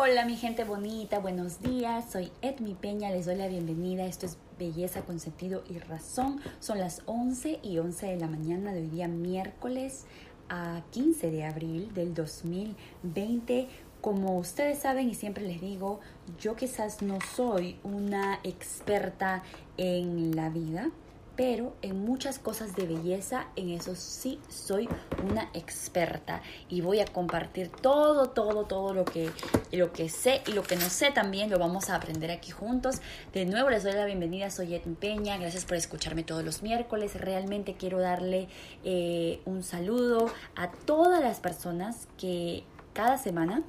Hola 0.00 0.24
mi 0.24 0.36
gente 0.36 0.62
bonita, 0.62 1.18
buenos 1.18 1.60
días, 1.60 2.12
soy 2.12 2.30
Edmi 2.40 2.74
Peña, 2.74 3.10
les 3.10 3.26
doy 3.26 3.34
la 3.34 3.48
bienvenida, 3.48 4.06
esto 4.06 4.26
es 4.26 4.38
Belleza 4.56 5.02
con 5.02 5.18
sentido 5.18 5.64
y 5.68 5.80
razón, 5.80 6.40
son 6.60 6.78
las 6.78 7.02
11 7.06 7.58
y 7.64 7.78
11 7.78 8.06
de 8.06 8.16
la 8.16 8.28
mañana 8.28 8.72
de 8.72 8.82
hoy 8.82 8.86
día 8.86 9.08
miércoles 9.08 10.04
a 10.48 10.82
15 10.92 11.32
de 11.32 11.44
abril 11.44 11.92
del 11.94 12.14
2020. 12.14 13.66
Como 14.00 14.38
ustedes 14.38 14.78
saben 14.78 15.10
y 15.10 15.16
siempre 15.16 15.44
les 15.44 15.60
digo, 15.60 15.98
yo 16.38 16.54
quizás 16.54 17.02
no 17.02 17.18
soy 17.34 17.80
una 17.82 18.38
experta 18.44 19.42
en 19.78 20.36
la 20.36 20.48
vida, 20.48 20.92
pero 21.38 21.76
en 21.82 22.04
muchas 22.04 22.40
cosas 22.40 22.74
de 22.74 22.84
belleza, 22.84 23.46
en 23.54 23.68
eso 23.68 23.94
sí 23.94 24.40
soy 24.48 24.88
una 25.30 25.48
experta 25.54 26.42
y 26.68 26.80
voy 26.80 26.98
a 26.98 27.04
compartir 27.04 27.68
todo, 27.68 28.30
todo, 28.30 28.64
todo 28.64 28.92
lo 28.92 29.04
que, 29.04 29.30
lo 29.70 29.92
que 29.92 30.08
sé 30.08 30.42
y 30.48 30.50
lo 30.50 30.64
que 30.64 30.74
no 30.74 30.90
sé 30.90 31.12
también 31.12 31.48
lo 31.48 31.60
vamos 31.60 31.90
a 31.90 31.94
aprender 31.94 32.32
aquí 32.32 32.50
juntos. 32.50 33.00
De 33.32 33.46
nuevo 33.46 33.70
les 33.70 33.84
doy 33.84 33.92
la 33.92 34.04
bienvenida, 34.04 34.50
soy 34.50 34.74
Ed 34.74 34.82
Peña, 34.98 35.36
gracias 35.36 35.64
por 35.64 35.76
escucharme 35.76 36.24
todos 36.24 36.44
los 36.44 36.64
miércoles. 36.64 37.14
Realmente 37.14 37.74
quiero 37.74 38.00
darle 38.00 38.48
eh, 38.82 39.40
un 39.44 39.62
saludo 39.62 40.28
a 40.56 40.72
todas 40.72 41.22
las 41.22 41.38
personas 41.38 42.08
que 42.18 42.64
cada 42.94 43.16
semana 43.16 43.62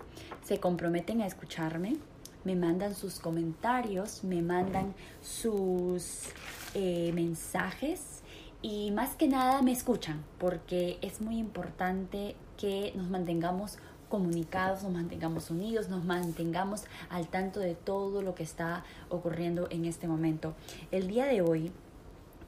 se 0.44 0.60
comprometen 0.60 1.22
a 1.22 1.28
escucharme 1.28 1.98
me 2.44 2.56
mandan 2.56 2.96
sus 2.96 3.20
comentarios, 3.20 4.24
me 4.24 4.42
mandan 4.42 4.94
sus 5.22 6.30
eh, 6.74 7.12
mensajes 7.14 8.22
y 8.62 8.92
más 8.92 9.16
que 9.16 9.28
nada 9.28 9.62
me 9.62 9.72
escuchan 9.72 10.24
porque 10.38 10.98
es 11.02 11.22
muy 11.22 11.38
importante 11.38 12.36
que 12.58 12.92
nos 12.96 13.10
mantengamos 13.10 13.78
comunicados, 14.10 14.84
nos 14.84 14.92
mantengamos 14.92 15.52
unidos, 15.52 15.88
nos 15.88 16.04
mantengamos 16.04 16.84
al 17.10 17.28
tanto 17.28 17.60
de 17.60 17.76
todo 17.76 18.22
lo 18.22 18.36
que 18.36 18.44
está 18.44 18.84
ocurriendo 19.10 19.68
en 19.70 19.86
este 19.86 20.08
momento. 20.08 20.56
El 20.92 21.08
día 21.08 21.26
de 21.26 21.42
hoy 21.42 21.72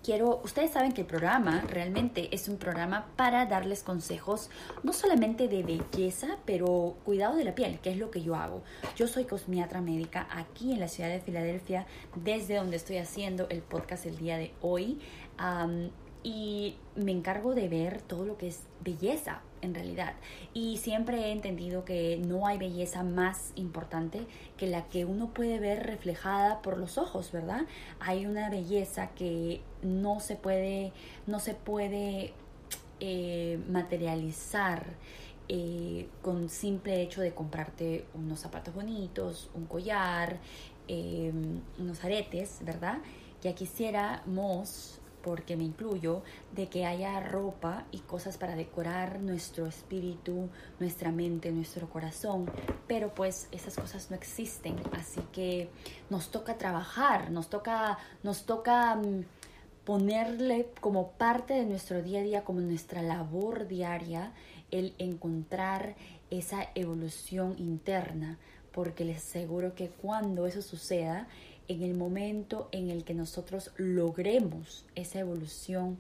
quiero, 0.04 0.42
ustedes 0.44 0.72
saben 0.72 0.92
que 0.92 1.02
el 1.02 1.08
programa 1.08 1.62
realmente 1.70 2.34
es 2.34 2.48
un 2.50 2.58
programa 2.58 3.08
para 3.16 3.46
darles 3.46 3.84
consejos, 3.84 4.50
no 4.84 4.94
solamente 4.94 5.48
de 5.48 5.64
belleza, 5.64 6.38
pero 6.46 6.96
cuidado 7.04 7.36
de 7.36 7.44
la 7.44 7.56
piel, 7.56 7.80
que 7.80 7.92
es 7.92 7.98
lo 7.98 8.12
que 8.12 8.22
yo 8.22 8.36
hago. 8.36 8.64
Yo 8.96 9.08
soy 9.08 9.26
cosmiatra 9.26 9.82
médica 9.82 10.28
aquí 10.32 10.74
en 10.74 10.80
la 10.80 10.88
ciudad 10.88 11.10
de 11.10 11.20
Filadelfia, 11.20 11.86
desde 12.16 12.56
donde 12.56 12.78
estoy 12.78 12.98
haciendo 12.98 13.48
el 13.50 13.62
podcast 13.62 14.06
el 14.06 14.18
día 14.18 14.38
de 14.38 14.54
hoy. 14.62 15.00
Y 16.24 16.76
me 16.96 17.12
encargo 17.12 17.56
de 17.56 17.68
ver 17.68 18.02
todo 18.02 18.26
lo 18.26 18.38
que 18.38 18.48
es 18.48 18.62
belleza 18.84 19.42
en 19.62 19.74
realidad. 19.74 20.14
Y 20.54 20.78
siempre 20.78 21.28
he 21.28 21.32
entendido 21.32 21.86
que 21.86 22.22
no 22.26 22.48
hay 22.48 22.58
belleza 22.58 23.04
más 23.04 23.54
importante 23.56 24.28
que 24.58 24.68
la 24.68 24.88
que 24.90 25.06
uno 25.06 25.34
puede 25.34 25.60
ver 25.60 25.86
reflejada 25.86 26.62
por 26.62 26.78
los 26.78 26.98
ojos, 26.98 27.32
¿verdad? 27.32 27.62
Hay 28.00 28.26
una 28.26 28.50
belleza 28.50 29.10
que 29.12 29.62
no 29.82 30.20
se 30.20 30.36
puede, 30.36 30.94
no 31.28 31.40
se 31.40 31.54
puede 31.54 32.34
eh, 33.00 33.60
materializar 33.70 34.86
eh, 35.50 36.08
con 36.22 36.50
simple 36.50 37.02
hecho 37.02 37.22
de 37.22 37.34
comprarte 37.34 38.06
unos 38.14 38.40
zapatos 38.40 38.74
bonitos, 38.74 39.50
un 39.54 39.66
collar, 39.66 40.40
eh, 40.88 41.32
unos 41.80 42.04
aretes, 42.04 42.60
¿verdad? 42.62 43.00
Ya 43.42 43.54
quisiéramos 43.54 45.01
porque 45.24 45.56
me 45.56 45.64
incluyo, 45.64 46.22
de 46.56 46.68
que 46.68 46.86
haya 46.86 47.20
ropa 47.20 47.86
y 47.92 48.00
cosas 48.00 48.38
para 48.38 48.56
decorar 48.56 49.20
nuestro 49.20 49.68
espíritu, 49.68 50.50
nuestra 50.80 51.12
mente, 51.12 51.52
nuestro 51.52 51.90
corazón, 51.90 52.50
pero 52.88 53.14
pues 53.14 53.48
esas 53.52 53.76
cosas 53.76 54.10
no 54.10 54.16
existen, 54.16 54.76
así 54.94 55.22
que 55.32 55.70
nos 56.10 56.30
toca 56.32 56.58
trabajar, 56.58 57.32
nos 57.32 57.50
toca, 57.50 57.98
nos 58.24 58.46
toca 58.46 58.96
mm, 58.96 59.24
ponerle 59.86 60.70
como 60.80 61.12
parte 61.12 61.54
de 61.54 61.66
nuestro 61.66 62.02
día 62.02 62.20
a 62.20 62.24
día, 62.24 62.44
como 62.44 62.62
nuestra 62.62 63.02
labor 63.02 63.68
diaria, 63.68 64.34
el 64.72 64.94
encontrar 64.98 65.96
esa 66.30 66.70
evolución 66.76 67.56
interna, 67.58 68.38
porque 68.72 69.04
les 69.04 69.18
aseguro 69.18 69.76
que 69.76 69.90
cuando 69.90 70.48
eso 70.48 70.62
suceda, 70.62 71.28
en 71.72 71.84
el 71.84 71.96
momento 71.96 72.68
en 72.74 72.90
el 72.90 73.06
que 73.06 73.14
nosotros 73.14 73.72
logremos 73.78 74.86
esa 74.96 75.20
evolución 75.20 75.98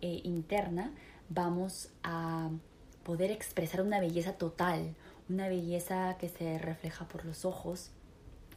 eh, 0.00 0.20
interna, 0.24 0.92
vamos 1.28 1.90
a 2.02 2.50
poder 3.04 3.30
expresar 3.30 3.82
una 3.82 4.00
belleza 4.00 4.32
total, 4.32 4.94
una 5.28 5.48
belleza 5.48 6.16
que 6.18 6.28
se 6.28 6.58
refleja 6.58 7.06
por 7.06 7.24
los 7.24 7.44
ojos, 7.44 7.90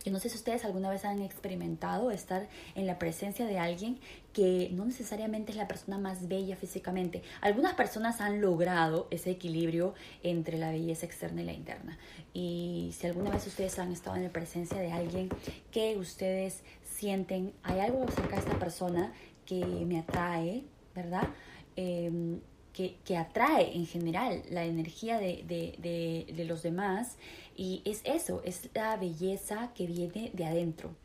yo 0.06 0.12
no 0.12 0.20
sé 0.20 0.30
si 0.30 0.38
ustedes 0.38 0.64
alguna 0.66 0.92
vez 0.92 1.04
han 1.04 1.24
experimentado 1.24 2.12
estar 2.12 2.48
en 2.76 2.86
la 2.86 3.00
presencia 3.00 3.48
de 3.48 3.58
alguien 3.58 3.98
que 4.34 4.70
no 4.72 4.86
necesariamente 4.86 5.52
es 5.52 5.58
la 5.58 5.68
persona 5.68 5.98
más 5.98 6.28
bella 6.28 6.56
físicamente. 6.56 7.24
Algunas 7.42 7.74
personas 7.74 8.22
han 8.22 8.40
logrado 8.40 9.08
ese 9.10 9.32
equilibrio 9.32 9.96
entre 10.22 10.60
la 10.60 10.70
belleza 10.70 11.08
externa 11.08 11.42
y 11.42 11.46
la 11.46 11.54
interna. 11.54 11.98
Y 12.36 12.94
si 12.96 13.08
alguna 13.08 13.32
vez 13.32 13.48
ustedes 13.48 13.80
han 13.80 13.92
estado 13.92 14.16
en 14.18 14.24
la 14.24 14.30
presencia 14.30 14.78
de 14.78 14.92
alguien 14.92 15.30
que 15.72 15.98
ustedes 15.98 16.62
sienten, 16.84 17.54
hay 17.64 17.80
algo 17.80 18.04
acerca 18.08 18.36
de 18.36 18.42
esta 18.42 18.60
persona 18.60 19.12
que 19.48 19.66
me 19.66 19.98
atrae, 19.98 20.66
¿verdad? 20.94 21.30
Em, 21.76 22.42
que, 22.76 23.18
atrae 23.18 23.74
en 23.74 23.86
general 23.86 24.44
la 24.50 24.66
energía 24.66 25.18
de, 25.18 26.46
los 26.46 26.62
demás 26.62 27.18
y 27.56 27.82
es 27.86 28.02
eso, 28.04 28.42
es 28.44 28.70
la 28.74 28.98
belleza 28.98 29.72
que 29.74 29.88
viene 29.88 30.32
de 30.34 30.46
adentro. 30.46 30.96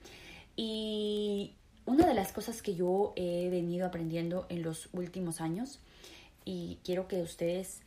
Y 0.56 1.55
una 1.87 2.06
de 2.06 2.15
las 2.15 2.33
cosas 2.33 2.62
que 2.62 2.75
yo 2.75 3.12
he 3.16 3.49
venido 3.50 3.87
aprendiendo 3.87 4.47
en 4.49 4.62
los 4.62 4.88
últimos 4.93 5.41
años 5.41 5.81
y 6.44 6.78
quiero 6.84 7.09
que 7.09 7.22
ustedes, 7.22 7.81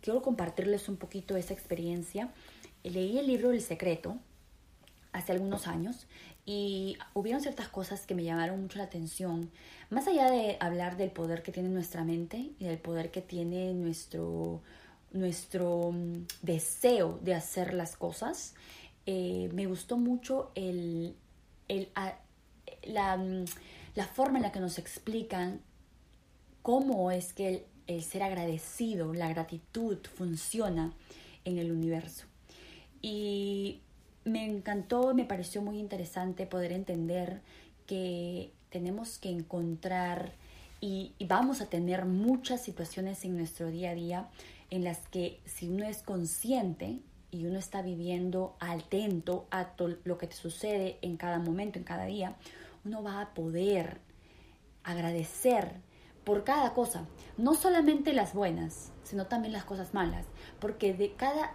quiero 0.00 0.22
compartirles 0.22 0.88
un 0.88 0.96
poquito 0.96 1.36
esa 1.36 1.54
experiencia. 1.54 2.30
Leí 2.84 3.18
el 3.18 3.26
libro 3.26 3.50
El 3.50 3.60
Secreto 3.60 4.18
hace 5.12 5.32
algunos 5.32 5.66
años 5.66 6.06
y 6.44 6.96
hubieron 7.14 7.40
ciertas 7.40 7.68
cosas 7.68 8.06
que 8.06 8.14
me 8.14 8.24
llamaron 8.24 8.60
mucho 8.62 8.78
la 8.78 8.84
atención. 8.84 9.50
Más 9.90 10.06
allá 10.08 10.30
de 10.30 10.56
hablar 10.60 10.96
del 10.96 11.10
poder 11.10 11.42
que 11.42 11.52
tiene 11.52 11.68
nuestra 11.68 12.04
mente 12.04 12.50
y 12.58 12.64
del 12.64 12.78
poder 12.78 13.10
que 13.10 13.22
tiene 13.22 13.72
nuestro, 13.74 14.62
nuestro 15.12 15.92
mm, 15.92 16.26
deseo 16.42 17.18
de 17.22 17.34
hacer 17.34 17.74
las 17.74 17.96
cosas, 17.96 18.54
eh, 19.06 19.48
me 19.52 19.66
gustó 19.66 19.96
mucho 19.96 20.50
el, 20.54 21.16
el, 21.68 21.88
la, 22.84 23.16
mm, 23.16 23.44
la, 23.94 24.06
forma 24.06 24.38
en 24.38 24.44
la 24.44 24.52
que 24.52 24.60
nos 24.60 24.78
explican 24.78 25.60
cómo 26.62 27.10
es 27.10 27.32
que 27.32 27.48
el, 27.48 27.62
el 27.86 28.02
ser 28.02 28.22
agradecido, 28.22 29.12
la 29.12 29.28
gratitud 29.28 29.98
funciona 30.14 30.92
en 31.44 31.58
el 31.58 31.72
universo. 31.72 32.26
Y 33.00 33.80
me 34.24 34.44
encantó, 34.44 35.14
me 35.14 35.24
pareció 35.24 35.62
muy 35.62 35.78
interesante 35.78 36.46
poder 36.46 36.72
entender 36.72 37.40
que 37.86 38.52
tenemos 38.70 39.18
que 39.18 39.30
encontrar 39.30 40.32
y, 40.80 41.12
vamos 41.28 41.60
a 41.60 41.66
tener 41.66 42.06
muchas 42.06 42.60
situaciones 42.60 43.24
en 43.24 43.36
nuestro 43.36 43.70
día 43.70 43.90
a 43.90 43.94
día 43.94 44.28
en 44.72 44.84
las 44.84 45.06
que 45.08 45.38
si 45.44 45.68
uno 45.68 45.84
es 45.84 46.02
consciente 46.02 46.98
y 47.30 47.44
uno 47.44 47.58
está 47.58 47.82
viviendo 47.82 48.56
atento 48.58 49.46
a 49.50 49.66
todo 49.76 49.98
lo 50.04 50.16
que 50.16 50.26
te 50.26 50.34
sucede 50.34 50.98
en 51.02 51.18
cada 51.18 51.38
momento, 51.38 51.78
en 51.78 51.84
cada 51.84 52.06
día, 52.06 52.36
uno 52.82 53.02
va 53.02 53.20
a 53.20 53.34
poder 53.34 54.00
agradecer 54.82 55.74
por 56.24 56.44
cada 56.44 56.72
cosa, 56.72 57.06
no 57.36 57.52
solamente 57.52 58.14
las 58.14 58.32
buenas, 58.32 58.92
sino 59.02 59.26
también 59.26 59.52
las 59.52 59.64
cosas 59.64 59.92
malas, 59.92 60.24
porque 60.58 60.94
de 60.94 61.12
cada 61.16 61.52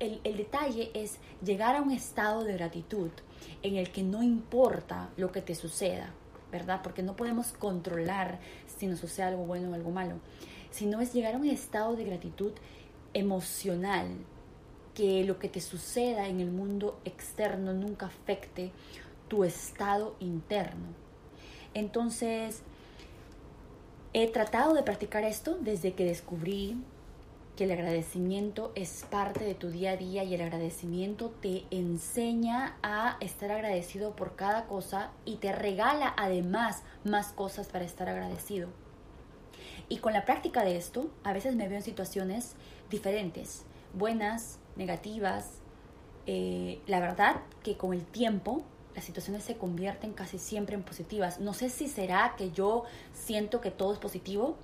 el, 0.00 0.20
detalle 0.36 0.90
es 0.92 1.18
llegar 1.44 1.76
a 1.76 1.82
un 1.82 1.92
estado 1.92 2.42
de 2.42 2.54
gratitud 2.54 3.10
en 3.62 3.76
el 3.76 3.92
que 3.92 4.02
no 4.02 4.24
importa 4.24 5.10
lo 5.16 5.30
que 5.30 5.40
te 5.40 5.54
suceda, 5.54 6.12
¿verdad? 6.50 6.80
Porque 6.82 7.04
no 7.04 7.14
podemos 7.14 7.52
controlar 7.52 8.40
si 8.76 8.88
nos 8.88 8.98
sucede 8.98 9.26
algo 9.26 9.44
bueno 9.44 9.70
o 9.70 9.74
algo 9.74 9.92
malo, 9.92 10.18
sino 10.76 11.00
es 11.00 11.14
llegar 11.14 11.34
a 11.34 11.38
un 11.38 11.46
estado 11.46 11.96
de 11.96 12.04
gratitud 12.04 12.52
emocional, 13.14 14.08
que 14.94 15.24
lo 15.24 15.38
que 15.38 15.48
te 15.48 15.62
suceda 15.62 16.28
en 16.28 16.40
el 16.40 16.50
mundo 16.50 17.00
externo 17.06 17.72
nunca 17.72 18.06
afecte 18.06 18.72
tu 19.28 19.44
estado 19.44 20.16
interno. 20.20 20.84
Entonces, 21.72 22.62
he 24.12 24.28
tratado 24.28 24.74
de 24.74 24.82
practicar 24.82 25.24
esto 25.24 25.56
desde 25.58 25.94
que 25.94 26.04
descubrí 26.04 26.76
que 27.56 27.64
el 27.64 27.72
agradecimiento 27.72 28.72
es 28.74 29.06
parte 29.10 29.44
de 29.44 29.54
tu 29.54 29.70
día 29.70 29.92
a 29.92 29.96
día 29.96 30.24
y 30.24 30.34
el 30.34 30.42
agradecimiento 30.42 31.30
te 31.40 31.64
enseña 31.70 32.76
a 32.82 33.16
estar 33.20 33.50
agradecido 33.50 34.14
por 34.14 34.36
cada 34.36 34.66
cosa 34.66 35.10
y 35.24 35.36
te 35.36 35.52
regala 35.52 36.12
además 36.18 36.82
más 37.02 37.32
cosas 37.32 37.66
para 37.68 37.86
estar 37.86 38.10
agradecido. 38.10 38.68
Y 39.88 39.98
con 39.98 40.12
la 40.12 40.24
práctica 40.24 40.64
de 40.64 40.76
esto, 40.76 41.10
a 41.22 41.32
veces 41.32 41.54
me 41.54 41.68
veo 41.68 41.78
en 41.78 41.84
situaciones 41.84 42.54
diferentes, 42.90 43.64
buenas, 43.94 44.58
negativas, 44.76 45.60
eh, 46.26 46.80
la 46.86 47.00
verdad 47.00 47.36
que 47.62 47.76
con 47.76 47.92
el 47.92 48.04
tiempo 48.04 48.62
las 48.96 49.04
situaciones 49.04 49.44
se 49.44 49.56
convierten 49.56 50.12
casi 50.12 50.38
siempre 50.38 50.74
en 50.74 50.82
positivas. 50.82 51.38
No 51.38 51.52
sé 51.52 51.68
si 51.68 51.86
será 51.86 52.34
que 52.36 52.50
yo 52.50 52.84
siento 53.12 53.60
que 53.60 53.70
todo 53.70 53.92
es 53.92 53.98
positivo, 53.98 54.56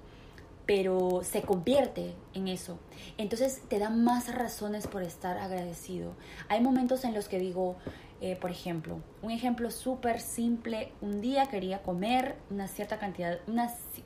pero 0.66 1.20
se 1.22 1.42
convierte 1.42 2.14
en 2.34 2.48
eso. 2.48 2.78
Entonces 3.18 3.60
te 3.68 3.78
da 3.78 3.90
más 3.90 4.34
razones 4.34 4.86
por 4.86 5.02
estar 5.02 5.36
agradecido. 5.36 6.14
Hay 6.48 6.60
momentos 6.60 7.04
en 7.04 7.14
los 7.14 7.28
que 7.28 7.38
digo, 7.38 7.76
eh, 8.24 8.36
por 8.36 8.52
ejemplo, 8.52 9.00
un 9.20 9.32
ejemplo 9.32 9.72
súper 9.72 10.20
simple, 10.20 10.92
un 11.00 11.20
día 11.20 11.46
quería 11.46 11.82
comer 11.82 12.36
una 12.50 12.68
cierta 12.68 13.00
cantidad, 13.00 13.40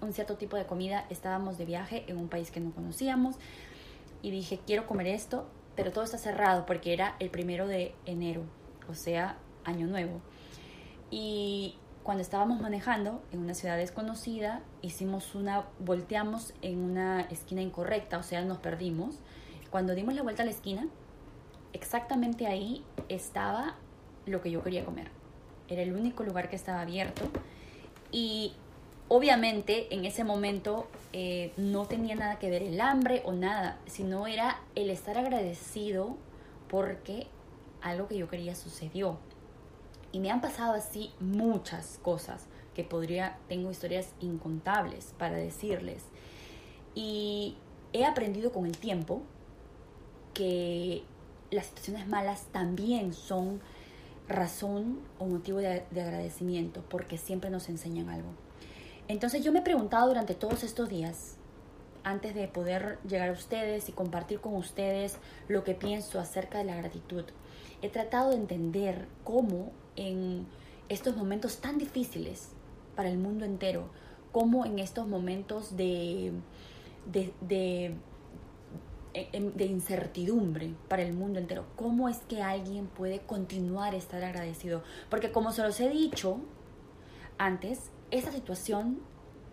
un 0.01 0.13
cierto 0.15 0.37
tipo 0.37 0.57
de 0.57 0.65
comida, 0.65 1.05
estábamos 1.11 1.59
de 1.59 1.67
viaje 1.67 2.05
en 2.07 2.17
un 2.17 2.29
país 2.29 2.51
que 2.51 2.59
no 2.59 2.73
conocíamos 2.73 3.37
y 4.23 4.31
dije, 4.31 4.59
quiero 4.67 4.87
comer 4.87 5.09
esto, 5.09 5.47
pero 5.75 5.93
todo 5.93 6.03
está 6.03 6.17
cerrado 6.17 6.65
porque 6.65 6.95
era 6.95 7.15
el 7.21 7.29
primero 7.29 7.67
de 7.67 7.95
enero, 8.07 8.45
o 8.89 8.95
sea, 8.95 9.37
año 9.65 9.87
nuevo. 9.87 10.23
Y 11.11 11.77
cuando 12.03 12.23
estábamos 12.23 12.59
manejando 12.59 13.23
en 13.33 13.41
una 13.41 13.53
ciudad 13.53 13.77
desconocida, 13.77 14.63
hicimos 14.81 15.35
una, 15.35 15.67
volteamos 15.79 16.55
en 16.63 16.79
una 16.79 17.21
esquina 17.21 17.61
incorrecta, 17.61 18.17
o 18.17 18.23
sea, 18.23 18.43
nos 18.47 18.57
perdimos. 18.57 19.19
Cuando 19.71 19.95
dimos 19.95 20.15
la 20.15 20.23
vuelta 20.23 20.43
a 20.43 20.47
la 20.47 20.53
esquina, 20.53 20.89
exactamente 21.75 22.47
ahí 22.47 22.83
estaba 23.11 23.77
lo 24.27 24.43
que 24.43 24.51
yo 24.51 24.63
quería 24.63 24.85
comer. 24.85 25.09
Era 25.69 25.83
el 25.83 25.93
único 25.93 26.23
lugar 26.23 26.51
que 26.51 26.57
estaba 26.57 26.81
abierto 26.83 27.25
y 28.13 28.53
obviamente 29.09 29.95
en 29.95 30.05
ese 30.05 30.25
momento 30.25 30.89
eh, 31.13 31.53
no 31.57 31.87
tenía 31.87 32.15
nada 32.15 32.39
que 32.39 32.51
ver 32.51 32.63
el 32.63 32.81
hambre 32.81 33.23
o 33.25 33.33
nada, 33.33 33.79
sino 33.87 34.27
era 34.27 34.61
el 34.75 34.91
estar 34.91 35.17
agradecido 35.17 36.17
porque 36.69 37.27
algo 37.83 38.09
que 38.09 38.19
yo 38.19 38.29
quería 38.29 38.55
sucedió. 38.55 39.19
Y 40.13 40.21
me 40.21 40.31
han 40.31 40.41
pasado 40.41 40.75
así 40.75 41.13
muchas 41.21 41.99
cosas 42.03 42.47
que 42.75 42.85
podría, 42.85 43.39
tengo 43.49 43.71
historias 43.71 44.13
incontables 44.21 45.15
para 45.19 45.37
decirles. 45.37 46.05
Y 46.95 47.57
he 47.93 48.05
aprendido 48.05 48.53
con 48.53 48.67
el 48.67 48.77
tiempo 48.77 49.23
que 50.35 51.03
las 51.51 51.67
situaciones 51.67 52.09
malas 52.09 52.47
también 52.53 53.13
son 53.13 53.61
razón 54.29 55.01
o 55.19 55.27
motivo 55.27 55.59
de, 55.59 55.85
de, 55.91 56.03
agradecimiento, 56.03 56.83
porque 56.89 57.19
siempre 57.19 57.51
nos 57.51 57.69
enseñan 57.69 58.09
algo. 58.09 58.29
Entonces 59.09 59.45
yo 59.45 59.53
me 59.53 59.61
he 59.61 59.63
preguntado 59.63 60.09
durante 60.09 60.35
todos 60.35 60.65
estos 60.65 60.89
días, 60.89 61.37
antes 62.03 62.35
de 62.35 62.49
poder 62.49 62.99
llegar 63.09 63.29
a 63.29 63.33
ustedes 63.33 63.89
y 63.89 63.93
compartir 63.93 64.41
con 64.41 64.55
ustedes 64.55 65.19
lo 65.49 65.65
que 65.65 65.75
pienso 65.75 66.21
acerca 66.21 66.59
de 66.59 66.65
la 66.65 66.77
gratitud, 66.77 67.25
he 67.83 67.89
tratado 67.89 68.31
de 68.31 68.37
entender 68.37 69.07
cómo 69.25 69.73
en 69.97 70.47
estos 70.89 71.17
momentos 71.17 71.59
tan 71.59 71.79
difíciles 71.79 72.51
para 72.95 73.11
el 73.11 73.19
mundo 73.19 73.45
entero, 73.45 73.89
como 74.33 74.65
en 74.65 74.79
estos 74.79 75.07
momentos 75.07 75.77
de, 75.77 76.33
de, 77.07 77.95
de, 79.17 79.65
incertidumbre 79.65 80.75
para 80.89 81.03
el 81.03 81.13
mundo 81.13 81.39
entero, 81.39 81.65
cómo 81.77 82.09
es 82.09 82.19
que 82.29 82.43
alguien 82.43 82.87
puede 82.87 83.21
continuar 83.21 83.95
a 83.95 83.97
estar 83.97 84.23
agradecido. 84.23 84.83
Porque 85.09 85.33
como 85.33 85.53
se 85.53 85.63
los 85.63 85.81
he 85.81 85.89
dicho 85.89 86.39
antes, 87.39 87.91
esta 88.11 88.33
situación, 88.33 89.01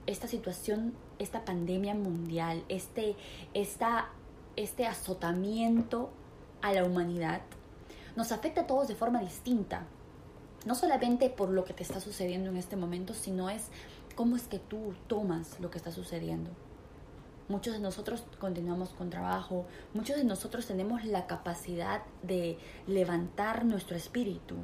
esta 0.05 0.27
situación, 0.27 0.93
esta 1.19 1.45
pandemia 1.45 1.95
mundial, 1.95 2.63
este, 2.69 3.15
esta, 3.53 4.09
este 4.55 4.85
azotamiento 4.85 6.09
a 6.61 6.73
la 6.73 6.83
humanidad, 6.83 7.41
nos 8.15 8.31
afecta 8.31 8.61
a 8.61 8.67
todos 8.67 8.87
de 8.87 8.95
forma 8.95 9.21
distinta 9.21 9.87
no 10.65 10.75
solamente 10.75 11.29
por 11.29 11.49
lo 11.49 11.65
que 11.65 11.73
te 11.73 11.83
está 11.83 11.99
sucediendo 11.99 12.49
en 12.49 12.57
este 12.57 12.75
momento, 12.75 13.13
sino 13.13 13.49
es 13.49 13.63
cómo 14.15 14.35
es 14.35 14.43
que 14.43 14.59
tú 14.59 14.93
tomas 15.07 15.59
lo 15.59 15.69
que 15.69 15.77
está 15.77 15.91
sucediendo. 15.91 16.51
Muchos 17.49 17.73
de 17.73 17.79
nosotros 17.79 18.23
continuamos 18.39 18.89
con 18.89 19.09
trabajo, 19.09 19.65
muchos 19.93 20.15
de 20.15 20.23
nosotros 20.23 20.65
tenemos 20.65 21.03
la 21.03 21.27
capacidad 21.27 22.01
de 22.21 22.57
levantar 22.87 23.65
nuestro 23.65 23.97
espíritu. 23.97 24.55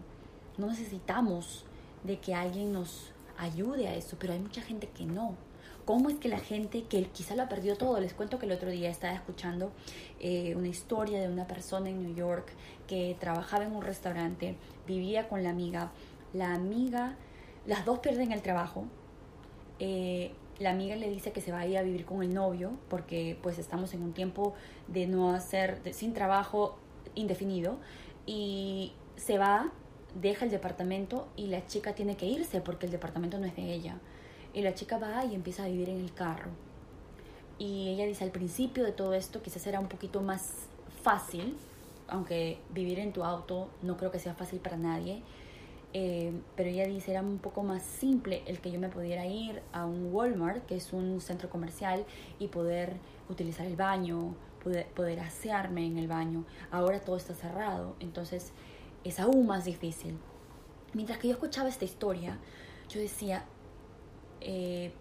No 0.58 0.68
necesitamos 0.68 1.66
de 2.06 2.20
que 2.20 2.34
alguien 2.34 2.72
nos 2.72 3.12
ayude 3.38 3.90
a 3.90 3.96
eso, 3.96 4.16
pero 4.18 4.32
hay 4.32 4.40
mucha 4.40 4.62
gente 4.62 4.88
que 4.90 5.06
no. 5.06 5.36
¿Cómo 5.84 6.10
es 6.10 6.18
que 6.18 6.30
la 6.30 6.40
gente 6.40 6.84
que 6.84 7.04
quizá 7.08 7.36
lo 7.36 7.44
ha 7.44 7.50
perdido 7.50 7.76
todo? 7.76 8.00
Les 8.00 8.14
cuento 8.14 8.40
que 8.40 8.46
el 8.46 8.52
otro 8.54 8.70
día 8.70 8.90
estaba 8.90 9.14
escuchando 9.14 9.72
eh, 10.20 10.56
una 10.56 10.68
historia 10.68 11.20
de 11.20 11.28
una 11.28 11.48
persona 11.48 11.90
en 11.90 12.02
New 12.02 12.16
York 12.16 12.54
que 12.88 13.18
trabajaba 13.20 13.66
en 13.66 13.76
un 13.76 13.82
restaurante, 13.82 14.56
vivía 14.88 15.28
con 15.28 15.44
la 15.44 15.50
amiga, 15.50 15.92
la 16.32 16.54
amiga, 16.54 17.16
las 17.66 17.86
dos 17.86 18.00
pierden 18.00 18.32
el 18.32 18.42
trabajo, 18.42 18.86
eh, 19.80 20.32
la 20.60 20.72
amiga 20.72 20.96
le 20.96 21.10
dice 21.10 21.32
que 21.32 21.42
se 21.42 21.52
va 21.52 21.60
a 21.60 21.68
ir 21.68 21.78
a 21.78 21.82
vivir 21.82 22.06
con 22.06 22.22
el 22.22 22.34
novio 22.34 22.72
porque 22.90 23.38
pues 23.42 23.58
estamos 23.60 23.94
en 23.94 24.04
un 24.04 24.14
tiempo 24.14 24.54
de 24.88 25.08
no 25.08 25.34
hacer, 25.34 25.80
sin 25.94 26.14
trabajo 26.14 26.78
indefinido 27.16 27.78
y 28.26 28.94
se 29.16 29.38
va, 29.38 29.72
deja 30.20 30.46
el 30.46 30.52
departamento 30.52 31.28
y 31.36 31.48
la 31.48 31.66
chica 31.66 31.94
tiene 31.94 32.18
que 32.18 32.26
irse 32.26 32.62
porque 32.62 32.86
el 32.86 32.92
departamento 32.92 33.38
no 33.40 33.46
es 33.46 33.56
de 33.56 33.74
ella. 33.74 33.98
Y 34.54 34.62
la 34.62 34.74
chica 34.74 34.98
va 34.98 35.26
y 35.26 35.36
empieza 35.36 35.64
a 35.64 35.68
vivir 35.68 35.90
en 35.90 36.00
el 36.00 36.14
carro. 36.14 36.52
Y 37.60 37.90
ella 37.90 38.06
dice, 38.06 38.24
al 38.24 38.32
principio 38.32 38.84
de 38.84 38.92
todo 38.92 39.14
esto 39.14 39.42
quizás 39.42 39.66
era 39.68 39.80
un 39.80 39.88
poquito 39.88 40.22
más 40.22 40.68
fácil 41.04 41.56
aunque 42.10 42.58
vivir 42.74 43.00
en 43.00 43.14
tu 43.14 43.24
auto 43.24 43.70
no 43.82 43.98
creo 43.98 44.12
que 44.12 44.20
sea 44.20 44.34
fácil 44.34 44.60
para 44.60 44.78
nadie, 44.78 45.22
eh, 45.94 46.32
pero 46.56 46.70
ella 46.70 46.86
dice 46.86 47.12
era 47.12 47.22
un 47.22 47.40
poco 47.40 47.64
más 47.64 47.82
simple 47.82 48.44
el 48.46 48.60
que 48.60 48.72
yo 48.72 48.80
me 48.80 48.90
pudiera 48.90 49.26
ir 49.26 49.62
a 49.74 49.86
un 49.86 50.14
Walmart, 50.14 50.66
que 50.66 50.76
es 50.76 50.94
un 50.94 51.20
centro 51.22 51.50
comercial, 51.50 52.06
y 52.38 52.48
poder 52.48 52.98
utilizar 53.30 53.66
el 53.66 53.76
baño, 53.76 54.36
poder, 54.64 54.88
poder 54.90 55.20
asearme 55.20 55.86
en 55.86 55.98
el 55.98 56.08
baño. 56.08 56.46
Ahora 56.72 57.00
todo 57.00 57.18
está 57.18 57.34
cerrado, 57.34 57.96
entonces 58.00 58.52
es 59.04 59.20
aún 59.20 59.48
más 59.48 59.66
difícil. 59.66 60.18
Mientras 60.94 61.20
que 61.20 61.28
yo 61.28 61.34
escuchaba 61.34 61.70
esta 61.70 61.86
historia, 61.86 62.38
yo 62.90 63.00
decía, 63.00 63.46
eh, 64.42 64.92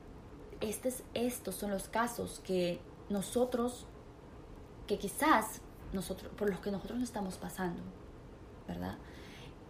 estos 0.61 1.55
son 1.55 1.70
los 1.70 1.88
casos 1.88 2.41
que 2.44 2.81
nosotros, 3.08 3.87
que 4.87 4.99
quizás 4.99 5.61
nosotros, 5.93 6.32
por 6.37 6.50
los 6.50 6.61
que 6.61 6.70
nosotros 6.70 6.99
no 6.99 7.05
estamos 7.05 7.37
pasando, 7.37 7.82
¿verdad? 8.67 8.99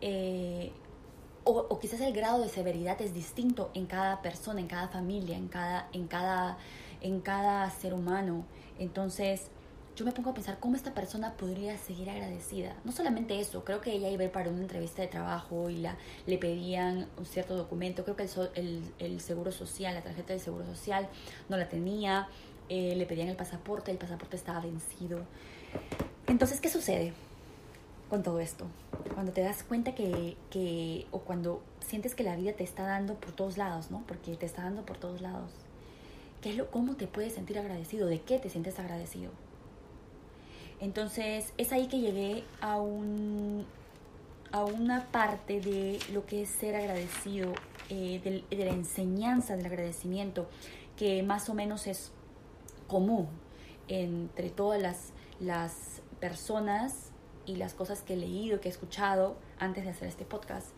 Eh, 0.00 0.72
o, 1.48 1.78
quizás 1.78 2.00
el 2.00 2.12
grado 2.12 2.42
de 2.42 2.48
severidad 2.48 3.00
es 3.00 3.14
distinto 3.14 3.70
en 3.74 3.86
cada 3.86 4.20
persona, 4.20 4.60
en 4.60 4.66
cada 4.66 4.88
familia, 4.88 5.36
en 5.36 5.48
cada, 5.48 5.88
en 5.92 6.06
cada, 6.06 6.58
en 7.00 7.20
cada 7.20 7.70
ser 7.70 7.94
humano. 7.94 8.44
Entonces, 8.78 9.46
yo 9.96 10.04
me 10.04 10.12
pongo 10.12 10.30
a 10.30 10.34
pensar 10.34 10.58
cómo 10.60 10.76
esta 10.76 10.92
persona 10.92 11.32
podría 11.34 11.76
seguir 11.78 12.10
agradecida. 12.10 12.76
No 12.84 12.92
solamente 12.92 13.40
eso, 13.40 13.64
creo 13.64 13.80
que 13.80 13.92
ella 13.92 14.10
iba 14.10 14.22
a 14.22 14.26
ir 14.26 14.30
para 14.30 14.50
una 14.50 14.60
entrevista 14.60 15.02
de 15.02 15.08
trabajo 15.08 15.70
y 15.70 15.78
la, 15.78 15.96
le 16.26 16.36
pedían 16.38 17.08
un 17.16 17.24
cierto 17.24 17.56
documento. 17.56 18.04
Creo 18.04 18.14
que 18.14 18.24
el, 18.24 18.50
el, 18.54 18.82
el 18.98 19.20
seguro 19.20 19.50
social, 19.50 19.94
la 19.94 20.02
tarjeta 20.02 20.34
del 20.34 20.40
seguro 20.40 20.66
social, 20.66 21.08
no 21.48 21.56
la 21.56 21.68
tenía. 21.68 22.28
Eh, 22.68 22.94
le 22.96 23.06
pedían 23.06 23.28
el 23.28 23.36
pasaporte, 23.36 23.90
el 23.90 23.96
pasaporte 23.96 24.36
estaba 24.36 24.60
vencido. 24.60 25.20
Entonces, 26.26 26.60
¿qué 26.60 26.68
sucede 26.68 27.14
con 28.08 28.22
todo 28.22 28.40
esto? 28.40 28.66
Cuando 29.14 29.32
te 29.32 29.42
das 29.42 29.62
cuenta 29.62 29.94
que, 29.94 30.36
que, 30.50 31.06
o 31.10 31.20
cuando 31.20 31.62
sientes 31.80 32.14
que 32.14 32.24
la 32.24 32.36
vida 32.36 32.52
te 32.52 32.64
está 32.64 32.84
dando 32.84 33.14
por 33.14 33.32
todos 33.32 33.56
lados, 33.56 33.90
¿no? 33.90 34.02
Porque 34.06 34.36
te 34.36 34.46
está 34.46 34.62
dando 34.62 34.82
por 34.82 34.98
todos 34.98 35.20
lados. 35.20 35.50
¿Qué 36.40 36.50
es 36.50 36.56
lo, 36.56 36.70
¿Cómo 36.70 36.96
te 36.96 37.06
puedes 37.06 37.34
sentir 37.34 37.58
agradecido? 37.58 38.06
¿De 38.06 38.20
qué 38.20 38.38
te 38.38 38.48
sientes 38.48 38.78
agradecido? 38.78 39.32
Entonces, 40.80 41.52
es 41.58 41.72
ahí 41.72 41.88
que 41.88 41.98
llegué 41.98 42.44
a, 42.60 42.80
un, 42.80 43.66
a 44.52 44.64
una 44.64 45.06
parte 45.06 45.60
de 45.60 45.98
lo 46.12 46.24
que 46.24 46.42
es 46.42 46.48
ser 46.48 46.76
agradecido, 46.76 47.52
eh, 47.88 48.20
de, 48.22 48.56
de 48.56 48.64
la 48.64 48.70
enseñanza 48.70 49.56
del 49.56 49.66
agradecimiento, 49.66 50.48
que 50.96 51.22
más 51.22 51.48
o 51.48 51.54
menos 51.54 51.86
es 51.88 52.12
común 52.86 53.28
entre 53.88 54.50
todas 54.50 54.80
las, 54.80 55.12
las 55.40 56.02
personas 56.20 57.07
y 57.48 57.56
las 57.56 57.72
cosas 57.72 58.02
que 58.02 58.12
he 58.12 58.16
leído, 58.16 58.60
que 58.60 58.68
he 58.68 58.70
escuchado 58.70 59.36
antes 59.58 59.84
de 59.84 59.90
hacer 59.90 60.06
este 60.06 60.26
podcast. 60.26 60.68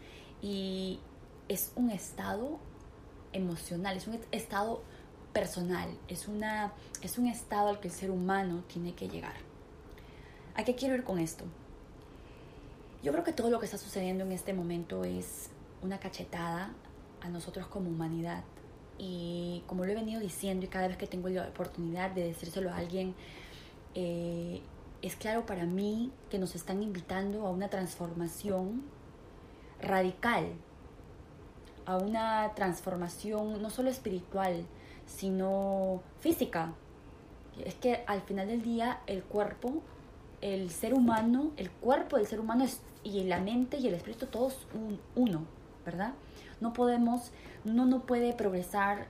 Y 0.40 1.00
es 1.48 1.72
un 1.74 1.90
estado 1.90 2.60
emocional, 3.32 3.96
es 3.96 4.06
un 4.06 4.20
estado 4.30 4.80
personal, 5.32 5.90
es, 6.06 6.28
una, 6.28 6.72
es 7.02 7.18
un 7.18 7.26
estado 7.26 7.68
al 7.70 7.80
que 7.80 7.88
el 7.88 7.94
ser 7.94 8.12
humano 8.12 8.62
tiene 8.68 8.94
que 8.94 9.08
llegar. 9.08 9.34
¿A 10.54 10.62
qué 10.62 10.76
quiero 10.76 10.94
ir 10.94 11.02
con 11.02 11.18
esto? 11.18 11.44
Yo 13.02 13.10
creo 13.10 13.24
que 13.24 13.32
todo 13.32 13.50
lo 13.50 13.58
que 13.58 13.66
está 13.66 13.78
sucediendo 13.78 14.22
en 14.22 14.30
este 14.30 14.52
momento 14.52 15.04
es 15.04 15.50
una 15.82 15.98
cachetada 15.98 16.72
a 17.20 17.28
nosotros 17.28 17.66
como 17.66 17.90
humanidad. 17.90 18.44
Y 18.96 19.64
como 19.66 19.84
lo 19.84 19.90
he 19.90 19.94
venido 19.96 20.20
diciendo 20.20 20.66
y 20.66 20.68
cada 20.68 20.86
vez 20.86 20.96
que 20.96 21.08
tengo 21.08 21.28
la 21.30 21.48
oportunidad 21.48 22.12
de 22.12 22.28
decírselo 22.28 22.70
a 22.70 22.76
alguien, 22.76 23.14
eh, 23.96 24.60
es 25.02 25.16
claro 25.16 25.46
para 25.46 25.64
mí 25.64 26.12
que 26.30 26.38
nos 26.38 26.54
están 26.54 26.82
invitando 26.82 27.46
a 27.46 27.50
una 27.50 27.68
transformación 27.68 28.82
radical, 29.80 30.46
a 31.86 31.96
una 31.96 32.52
transformación 32.54 33.60
no 33.62 33.70
solo 33.70 33.90
espiritual, 33.90 34.66
sino 35.06 36.02
física. 36.18 36.74
Es 37.64 37.74
que 37.74 38.04
al 38.06 38.22
final 38.22 38.48
del 38.48 38.62
día 38.62 39.00
el 39.06 39.22
cuerpo, 39.22 39.82
el 40.40 40.70
ser 40.70 40.94
humano, 40.94 41.52
el 41.56 41.70
cuerpo 41.70 42.16
del 42.16 42.26
ser 42.26 42.40
humano 42.40 42.64
es, 42.64 42.80
y 43.02 43.24
la 43.24 43.40
mente 43.40 43.78
y 43.78 43.88
el 43.88 43.94
espíritu 43.94 44.26
todos 44.26 44.66
un, 44.74 45.00
uno, 45.14 45.44
¿verdad? 45.84 46.12
No 46.60 46.72
podemos, 46.72 47.32
uno 47.64 47.86
no 47.86 48.00
puede 48.00 48.34
progresar 48.34 49.08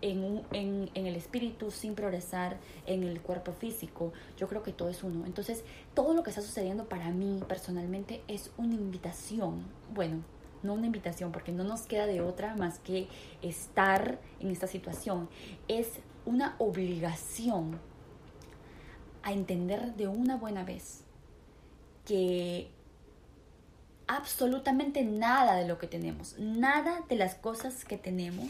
en, 0.00 0.90
el 0.94 1.16
espíritu 1.16 1.70
sin 1.70 1.94
progresar 1.94 2.58
en 2.86 3.02
el 3.02 3.20
cuerpo 3.20 3.52
físico. 3.52 4.12
Yo 4.36 4.48
creo 4.48 4.62
que 4.62 4.72
todo 4.72 4.88
es 4.88 5.02
uno. 5.02 5.26
Entonces, 5.26 5.64
todo 5.94 6.14
lo 6.14 6.22
que 6.22 6.30
está 6.30 6.42
sucediendo 6.42 6.88
para 6.88 7.10
mí 7.10 7.40
personalmente 7.48 8.22
es 8.28 8.50
una 8.56 8.74
invitación. 8.74 9.64
Bueno, 9.92 10.22
no 10.62 10.74
una 10.74 10.86
invitación, 10.86 11.32
porque 11.32 11.52
no 11.52 11.64
nos 11.64 11.82
queda 11.82 12.06
de 12.06 12.20
otra 12.20 12.54
más 12.56 12.78
que 12.78 13.08
estar 13.42 14.18
en 14.40 14.50
esta 14.50 14.66
situación. 14.66 15.28
Es 15.68 16.00
una 16.24 16.56
obligación 16.58 17.78
a 19.22 19.32
entender 19.32 19.94
de 19.94 20.08
una 20.08 20.36
buena 20.36 20.64
vez 20.64 21.04
que 22.04 22.70
absolutamente 24.06 25.04
nada 25.04 25.56
de 25.56 25.68
lo 25.68 25.78
que 25.78 25.86
tenemos, 25.86 26.38
nada 26.38 27.02
de 27.08 27.16
las 27.16 27.34
cosas 27.34 27.84
que 27.84 27.98
tenemos 27.98 28.48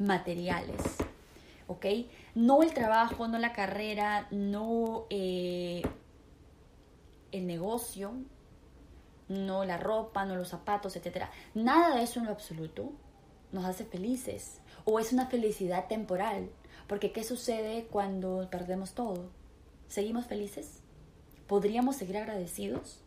materiales, 0.00 0.80
¿ok? 1.68 1.86
No 2.34 2.62
el 2.62 2.74
trabajo, 2.74 3.28
no 3.28 3.38
la 3.38 3.52
carrera, 3.52 4.26
no 4.30 5.06
eh, 5.10 5.82
el 7.30 7.46
negocio, 7.46 8.14
no 9.28 9.64
la 9.64 9.76
ropa, 9.76 10.24
no 10.24 10.34
los 10.34 10.48
zapatos, 10.48 10.96
etc. 10.96 11.26
Nada 11.54 11.94
de 11.96 12.02
eso 12.02 12.18
en 12.18 12.26
lo 12.26 12.32
absoluto 12.32 12.92
nos 13.52 13.64
hace 13.64 13.84
felices 13.84 14.60
o 14.84 14.98
es 14.98 15.12
una 15.12 15.26
felicidad 15.26 15.86
temporal. 15.86 16.50
Porque 16.88 17.12
¿qué 17.12 17.22
sucede 17.22 17.86
cuando 17.88 18.48
perdemos 18.50 18.94
todo? 18.94 19.30
¿Seguimos 19.86 20.26
felices? 20.26 20.82
¿Podríamos 21.46 21.96
seguir 21.96 22.16
agradecidos? 22.16 23.00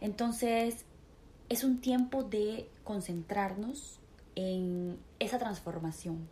Entonces, 0.00 0.86
es 1.50 1.64
un 1.64 1.80
tiempo 1.80 2.22
de 2.22 2.70
concentrarnos 2.84 3.99
en 4.34 4.98
esa 5.18 5.38
transformación. 5.38 6.28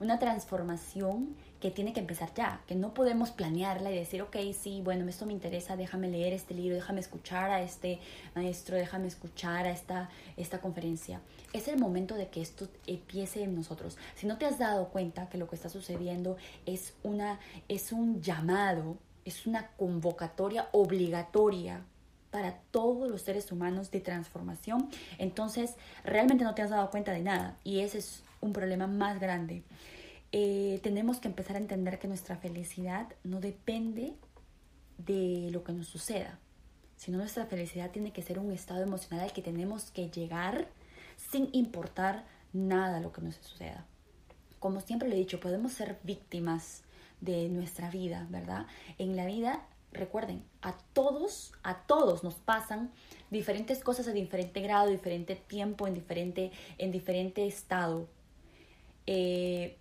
Una 0.00 0.18
transformación 0.18 1.36
que 1.60 1.70
tiene 1.70 1.92
que 1.92 2.00
empezar 2.00 2.34
ya, 2.34 2.60
que 2.66 2.74
no 2.74 2.92
podemos 2.92 3.30
planearla 3.30 3.92
y 3.92 3.94
decir, 3.94 4.20
ok, 4.20 4.36
sí, 4.52 4.80
bueno, 4.82 5.08
esto 5.08 5.26
me 5.26 5.32
interesa, 5.32 5.76
déjame 5.76 6.08
leer 6.08 6.32
este 6.32 6.54
libro, 6.54 6.74
déjame 6.74 6.98
escuchar 6.98 7.50
a 7.52 7.62
este 7.62 8.00
maestro, 8.34 8.76
déjame 8.76 9.06
escuchar 9.06 9.66
a 9.66 9.70
esta, 9.70 10.10
esta 10.36 10.60
conferencia. 10.60 11.20
Es 11.52 11.68
el 11.68 11.78
momento 11.78 12.16
de 12.16 12.28
que 12.28 12.42
esto 12.42 12.68
empiece 12.88 13.44
en 13.44 13.54
nosotros. 13.54 13.96
Si 14.16 14.26
no 14.26 14.38
te 14.38 14.46
has 14.46 14.58
dado 14.58 14.88
cuenta 14.88 15.28
que 15.28 15.38
lo 15.38 15.48
que 15.48 15.54
está 15.54 15.68
sucediendo 15.68 16.36
es, 16.66 16.94
una, 17.04 17.38
es 17.68 17.92
un 17.92 18.20
llamado, 18.20 18.96
es 19.24 19.46
una 19.46 19.68
convocatoria 19.76 20.68
obligatoria 20.72 21.84
para 22.32 22.54
todos 22.72 23.08
los 23.10 23.20
seres 23.22 23.52
humanos 23.52 23.90
de 23.90 24.00
transformación, 24.00 24.88
entonces 25.18 25.74
realmente 26.02 26.44
no 26.44 26.54
te 26.54 26.62
has 26.62 26.70
dado 26.70 26.90
cuenta 26.90 27.12
de 27.12 27.20
nada 27.20 27.58
y 27.62 27.80
ese 27.80 27.98
es 27.98 28.24
un 28.40 28.52
problema 28.52 28.88
más 28.88 29.20
grande. 29.20 29.62
Eh, 30.32 30.80
tenemos 30.82 31.18
que 31.18 31.28
empezar 31.28 31.56
a 31.56 31.58
entender 31.58 31.98
que 31.98 32.08
nuestra 32.08 32.36
felicidad 32.36 33.06
no 33.22 33.38
depende 33.40 34.14
de 34.96 35.50
lo 35.52 35.62
que 35.62 35.74
nos 35.74 35.88
suceda, 35.88 36.38
sino 36.96 37.18
nuestra 37.18 37.44
felicidad 37.44 37.90
tiene 37.90 38.12
que 38.12 38.22
ser 38.22 38.38
un 38.38 38.50
estado 38.50 38.82
emocional 38.82 39.20
al 39.20 39.32
que 39.34 39.42
tenemos 39.42 39.90
que 39.90 40.08
llegar 40.08 40.68
sin 41.30 41.50
importar 41.52 42.24
nada 42.54 43.00
lo 43.00 43.12
que 43.12 43.20
nos 43.20 43.34
suceda. 43.34 43.84
Como 44.58 44.80
siempre 44.80 45.08
le 45.08 45.16
he 45.16 45.18
dicho, 45.18 45.38
podemos 45.38 45.72
ser 45.72 45.98
víctimas 46.02 46.82
de 47.20 47.50
nuestra 47.50 47.90
vida, 47.90 48.26
¿verdad? 48.30 48.66
En 48.96 49.16
la 49.16 49.26
vida, 49.26 49.60
recuerden, 49.92 50.44
a 50.62 50.76
todos, 50.92 51.52
a 51.62 51.82
todos 51.82 52.24
nos 52.24 52.34
pasan 52.34 52.90
diferentes 53.30 53.82
cosas 53.82 54.08
a 54.08 54.12
diferente 54.12 54.60
grado, 54.60 54.88
diferente 54.90 55.36
tiempo, 55.36 55.86
en 55.86 55.94
diferente, 55.94 56.52
en 56.78 56.92
diferente 56.92 57.46
estado. 57.46 58.08
Eh, 59.06 59.78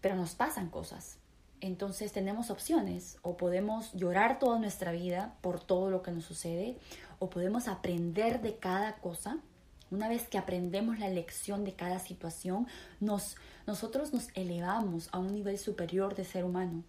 pero 0.00 0.16
nos 0.16 0.34
pasan 0.34 0.70
cosas. 0.70 1.18
Entonces 1.60 2.12
tenemos 2.12 2.50
opciones, 2.50 3.18
o 3.22 3.36
podemos 3.36 3.92
llorar 3.92 4.38
toda 4.38 4.58
nuestra 4.58 4.92
vida 4.92 5.34
por 5.40 5.60
todo 5.60 5.90
lo 5.90 6.02
que 6.02 6.12
nos 6.12 6.24
sucede, 6.24 6.78
o 7.18 7.30
podemos 7.30 7.66
aprender 7.66 8.40
de 8.40 8.56
cada 8.56 8.96
cosa. 8.96 9.38
Una 9.90 10.08
vez 10.08 10.28
que 10.28 10.38
aprendemos 10.38 10.98
la 10.98 11.08
lección 11.08 11.64
de 11.64 11.72
cada 11.72 11.98
situación, 11.98 12.68
nos, 13.00 13.36
nosotros 13.66 14.12
nos 14.12 14.28
elevamos 14.34 15.08
a 15.12 15.18
un 15.18 15.32
nivel 15.32 15.58
superior 15.58 16.14
de 16.14 16.24
ser 16.24 16.44
humano. 16.44 16.84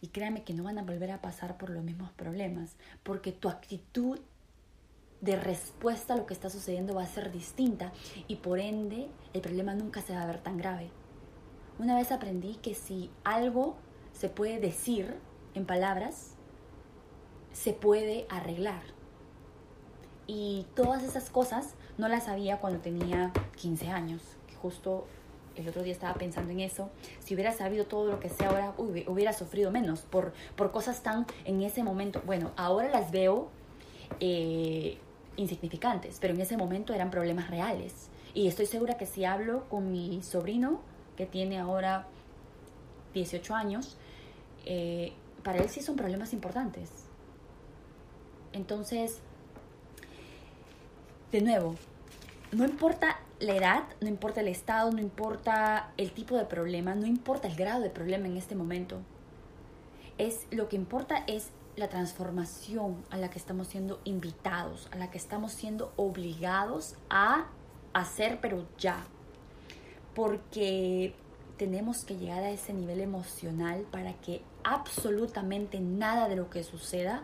Y 0.00 0.08
créame 0.08 0.44
que 0.44 0.54
no 0.54 0.64
van 0.64 0.78
a 0.78 0.82
volver 0.82 1.10
a 1.10 1.20
pasar 1.20 1.58
por 1.58 1.70
los 1.70 1.84
mismos 1.84 2.10
problemas, 2.12 2.76
porque 3.02 3.32
tu 3.32 3.48
actitud 3.48 4.18
de 5.20 5.36
respuesta 5.36 6.14
a 6.14 6.16
lo 6.16 6.26
que 6.26 6.34
está 6.34 6.48
sucediendo 6.48 6.94
va 6.94 7.02
a 7.02 7.06
ser 7.06 7.30
distinta 7.30 7.92
y 8.26 8.36
por 8.36 8.58
ende 8.58 9.08
el 9.34 9.42
problema 9.42 9.74
nunca 9.74 10.00
se 10.00 10.14
va 10.14 10.22
a 10.22 10.26
ver 10.26 10.42
tan 10.42 10.56
grave. 10.56 10.90
Una 11.78 11.96
vez 11.96 12.12
aprendí 12.12 12.54
que 12.56 12.74
si 12.74 13.10
algo 13.24 13.76
se 14.12 14.28
puede 14.28 14.60
decir 14.60 15.16
en 15.54 15.66
palabras, 15.66 16.34
se 17.52 17.72
puede 17.72 18.26
arreglar. 18.28 18.82
Y 20.26 20.66
todas 20.74 21.02
esas 21.02 21.28
cosas 21.30 21.74
no 21.98 22.08
las 22.08 22.24
sabía 22.24 22.58
cuando 22.58 22.80
tenía 22.80 23.32
15 23.56 23.88
años, 23.88 24.22
que 24.46 24.54
justo 24.54 25.06
el 25.56 25.68
otro 25.68 25.82
día 25.82 25.92
estaba 25.92 26.14
pensando 26.14 26.52
en 26.52 26.60
eso. 26.60 26.90
Si 27.20 27.34
hubiera 27.34 27.52
sabido 27.52 27.86
todo 27.86 28.10
lo 28.10 28.20
que 28.20 28.28
sé 28.28 28.44
ahora, 28.44 28.74
hubiera 28.78 29.32
sufrido 29.32 29.70
menos 29.70 30.00
por, 30.02 30.32
por 30.56 30.70
cosas 30.70 31.02
tan 31.02 31.26
en 31.44 31.62
ese 31.62 31.82
momento. 31.82 32.22
Bueno, 32.24 32.52
ahora 32.56 32.88
las 32.90 33.10
veo 33.10 33.48
eh, 34.20 34.98
insignificantes, 35.36 36.18
pero 36.20 36.34
en 36.34 36.40
ese 36.40 36.56
momento 36.56 36.94
eran 36.94 37.10
problemas 37.10 37.50
reales. 37.50 38.08
Y 38.34 38.46
estoy 38.46 38.66
segura 38.66 38.94
que 38.96 39.06
si 39.06 39.24
hablo 39.24 39.68
con 39.68 39.90
mi 39.90 40.22
sobrino, 40.22 40.80
que 41.16 41.26
tiene 41.26 41.58
ahora 41.58 42.06
18 43.14 43.54
años, 43.54 43.96
eh, 44.66 45.12
para 45.42 45.58
él 45.58 45.68
sí 45.68 45.80
son 45.82 45.96
problemas 45.96 46.32
importantes. 46.32 46.90
Entonces, 48.52 49.20
de 51.32 51.40
nuevo, 51.40 51.76
no 52.52 52.64
importa 52.64 53.20
la 53.40 53.56
edad, 53.56 53.82
no 54.00 54.08
importa 54.08 54.42
el 54.42 54.48
estado, 54.48 54.90
no 54.92 55.00
importa 55.00 55.92
el 55.96 56.12
tipo 56.12 56.36
de 56.36 56.44
problema, 56.44 56.94
no 56.94 57.06
importa 57.06 57.48
el 57.48 57.56
grado 57.56 57.80
de 57.80 57.90
problema 57.90 58.26
en 58.26 58.36
este 58.36 58.54
momento. 58.54 58.98
Es 60.18 60.46
lo 60.50 60.68
que 60.68 60.76
importa 60.76 61.24
es 61.26 61.50
la 61.76 61.88
transformación 61.88 63.02
a 63.10 63.16
la 63.16 63.30
que 63.30 63.38
estamos 63.38 63.68
siendo 63.68 64.00
invitados, 64.04 64.88
a 64.92 64.96
la 64.96 65.10
que 65.10 65.16
estamos 65.16 65.52
siendo 65.52 65.92
obligados 65.96 66.96
a 67.08 67.46
hacer, 67.94 68.40
pero 68.42 68.66
ya, 68.78 69.02
porque 70.14 71.14
tenemos 71.56 72.04
que 72.04 72.16
llegar 72.16 72.42
a 72.42 72.50
ese 72.50 72.74
nivel 72.74 73.00
emocional 73.00 73.86
para 73.90 74.12
que 74.14 74.42
absolutamente 74.64 75.80
nada 75.80 76.28
de 76.28 76.36
lo 76.36 76.50
que 76.50 76.62
suceda 76.62 77.22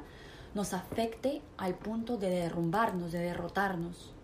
nos 0.54 0.73
afecte 0.73 1.42
al 1.58 1.75
punto 1.75 2.16
de 2.16 2.30
derrumbarnos, 2.30 3.12
de 3.12 3.18
derrotarnos. 3.18 4.15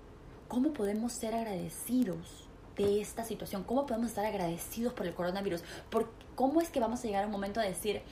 ¿Cómo 0.52 0.74
podemos 0.74 1.14
ser 1.14 1.34
agradecidos 1.34 2.46
de 2.76 3.00
esta 3.00 3.24
situación? 3.24 3.64
¿Cómo 3.64 3.86
podemos 3.86 4.08
estar 4.08 4.26
agradecidos 4.26 4.92
por 4.92 5.06
el 5.06 5.14
coronavirus? 5.14 5.62
¿Por 5.88 6.10
¿Cómo 6.34 6.60
es 6.60 6.68
que 6.68 6.78
vamos 6.78 7.00
a 7.00 7.04
llegar 7.04 7.22
a 7.22 7.26
un 7.26 7.32
momento 7.32 7.58
de 7.58 7.68
decir, 7.68 8.02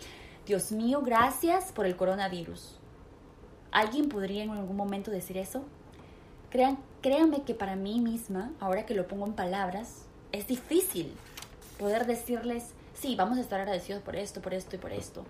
Dios 0.47 0.73
mío, 0.73 1.02
gracias 1.02 1.70
por 1.70 1.85
el 1.85 1.97
coronavirus? 1.97 2.78
¿Alguien 3.73 4.09
podría 4.09 4.42
en 4.42 4.52
algún 4.52 4.75
momento 4.75 5.11
decir 5.11 5.37
eso? 5.37 5.64
Crean, 6.49 6.78
créanme 7.02 7.42
que 7.42 7.52
para 7.54 7.76
mí 7.76 8.00
misma, 8.00 8.52
ahora 8.59 8.87
que 8.87 8.94
lo 8.94 9.06
pongo 9.06 9.26
en 9.26 9.35
palabras, 9.35 10.06
es 10.32 10.47
difícil 10.47 11.12
poder 11.78 12.06
decirles, 12.06 12.70
sí, 12.94 13.16
vamos 13.16 13.37
a 13.37 13.42
estar 13.42 13.61
agradecidos 13.61 14.00
por 14.00 14.16
esto, 14.16 14.40
por 14.40 14.54
esto 14.54 14.76
y 14.76 14.78
por 14.78 14.92
esto. 14.94 15.26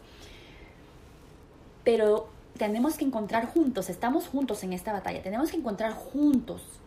Pero 1.83 2.29
tenemos 2.57 2.97
que 2.97 3.05
encontrar 3.05 3.47
juntos, 3.47 3.91
estamos 3.91 4.29
juntos 4.29 4.63
en 4.63 4.73
esta 4.73 4.93
batalla, 4.93 5.25
tenemos 5.25 5.51
que 5.51 5.57
encontrar 5.57 5.93
juntos 5.93 6.80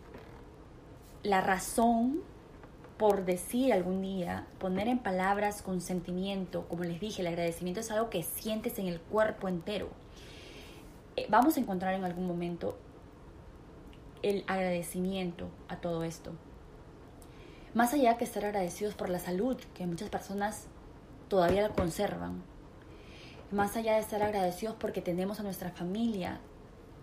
la 1.24 1.40
razón 1.40 2.22
por 2.98 3.24
decir 3.24 3.72
algún 3.72 4.02
día, 4.02 4.46
poner 4.58 4.86
en 4.86 5.00
palabras 5.00 5.62
con 5.62 5.80
sentimiento, 5.80 6.68
como 6.68 6.84
les 6.84 7.00
dije, 7.00 7.22
el 7.22 7.26
agradecimiento 7.26 7.80
es 7.80 7.90
algo 7.90 8.08
que 8.08 8.22
sientes 8.22 8.78
en 8.78 8.86
el 8.86 9.00
cuerpo 9.00 9.48
entero. 9.48 9.88
Eh, 11.16 11.26
vamos 11.28 11.56
a 11.56 11.60
encontrar 11.60 11.94
en 11.94 12.04
algún 12.04 12.26
momento 12.26 12.78
el 14.22 14.44
agradecimiento 14.46 15.48
a 15.68 15.78
todo 15.78 16.04
esto. 16.04 16.32
Más 17.74 17.92
allá 17.92 18.16
que 18.16 18.24
estar 18.24 18.44
agradecidos 18.44 18.94
por 18.94 19.08
la 19.08 19.18
salud, 19.18 19.56
que 19.74 19.86
muchas 19.86 20.08
personas 20.08 20.68
todavía 21.28 21.62
la 21.62 21.70
conservan, 21.70 22.42
más 23.50 23.76
allá 23.76 23.94
de 23.94 24.00
estar 24.00 24.22
agradecidos 24.22 24.76
porque 24.78 25.02
tenemos 25.02 25.40
a 25.40 25.42
nuestra 25.42 25.70
familia 25.70 26.38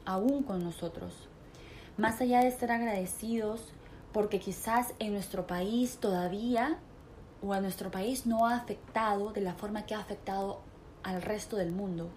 aún 0.06 0.44
con 0.44 0.64
nosotros, 0.64 1.28
más 1.98 2.22
allá 2.22 2.40
de 2.40 2.48
estar 2.48 2.72
agradecidos 2.72 3.74
porque 4.12 4.40
quizás 4.40 4.94
en 5.00 5.14
nuestro 5.14 5.48
país 5.48 5.98
todavía 5.98 6.80
o 7.42 7.54
a 7.54 7.62
nuestro 7.62 7.92
país 7.92 8.26
no 8.26 8.46
ha 8.46 8.56
afectado 8.56 9.32
de 9.32 9.42
la 9.42 9.54
forma 9.54 9.86
que 9.86 9.96
ha 9.96 10.00
afectado 10.00 10.62
al 11.04 11.22
resto 11.22 11.58
del 11.58 11.72
mundo. 11.72 12.10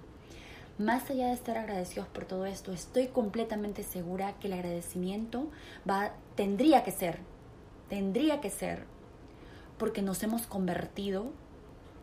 Más 0.76 1.08
allá 1.08 1.28
de 1.28 1.34
estar 1.34 1.56
agradecidos 1.56 2.08
por 2.08 2.24
todo 2.24 2.46
esto, 2.46 2.72
estoy 2.72 3.06
completamente 3.06 3.84
segura 3.84 4.34
que 4.40 4.48
el 4.48 4.54
agradecimiento 4.54 5.48
va, 5.88 6.12
tendría 6.34 6.82
que 6.82 6.90
ser, 6.90 7.20
tendría 7.88 8.40
que 8.40 8.50
ser, 8.50 8.84
porque 9.78 10.02
nos 10.02 10.22
hemos 10.24 10.46
convertido 10.46 11.26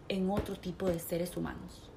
en 0.07 0.29
otro 0.29 0.55
tipo 0.55 0.87
de 0.87 0.99
seres 0.99 1.35
humanos. 1.35 1.89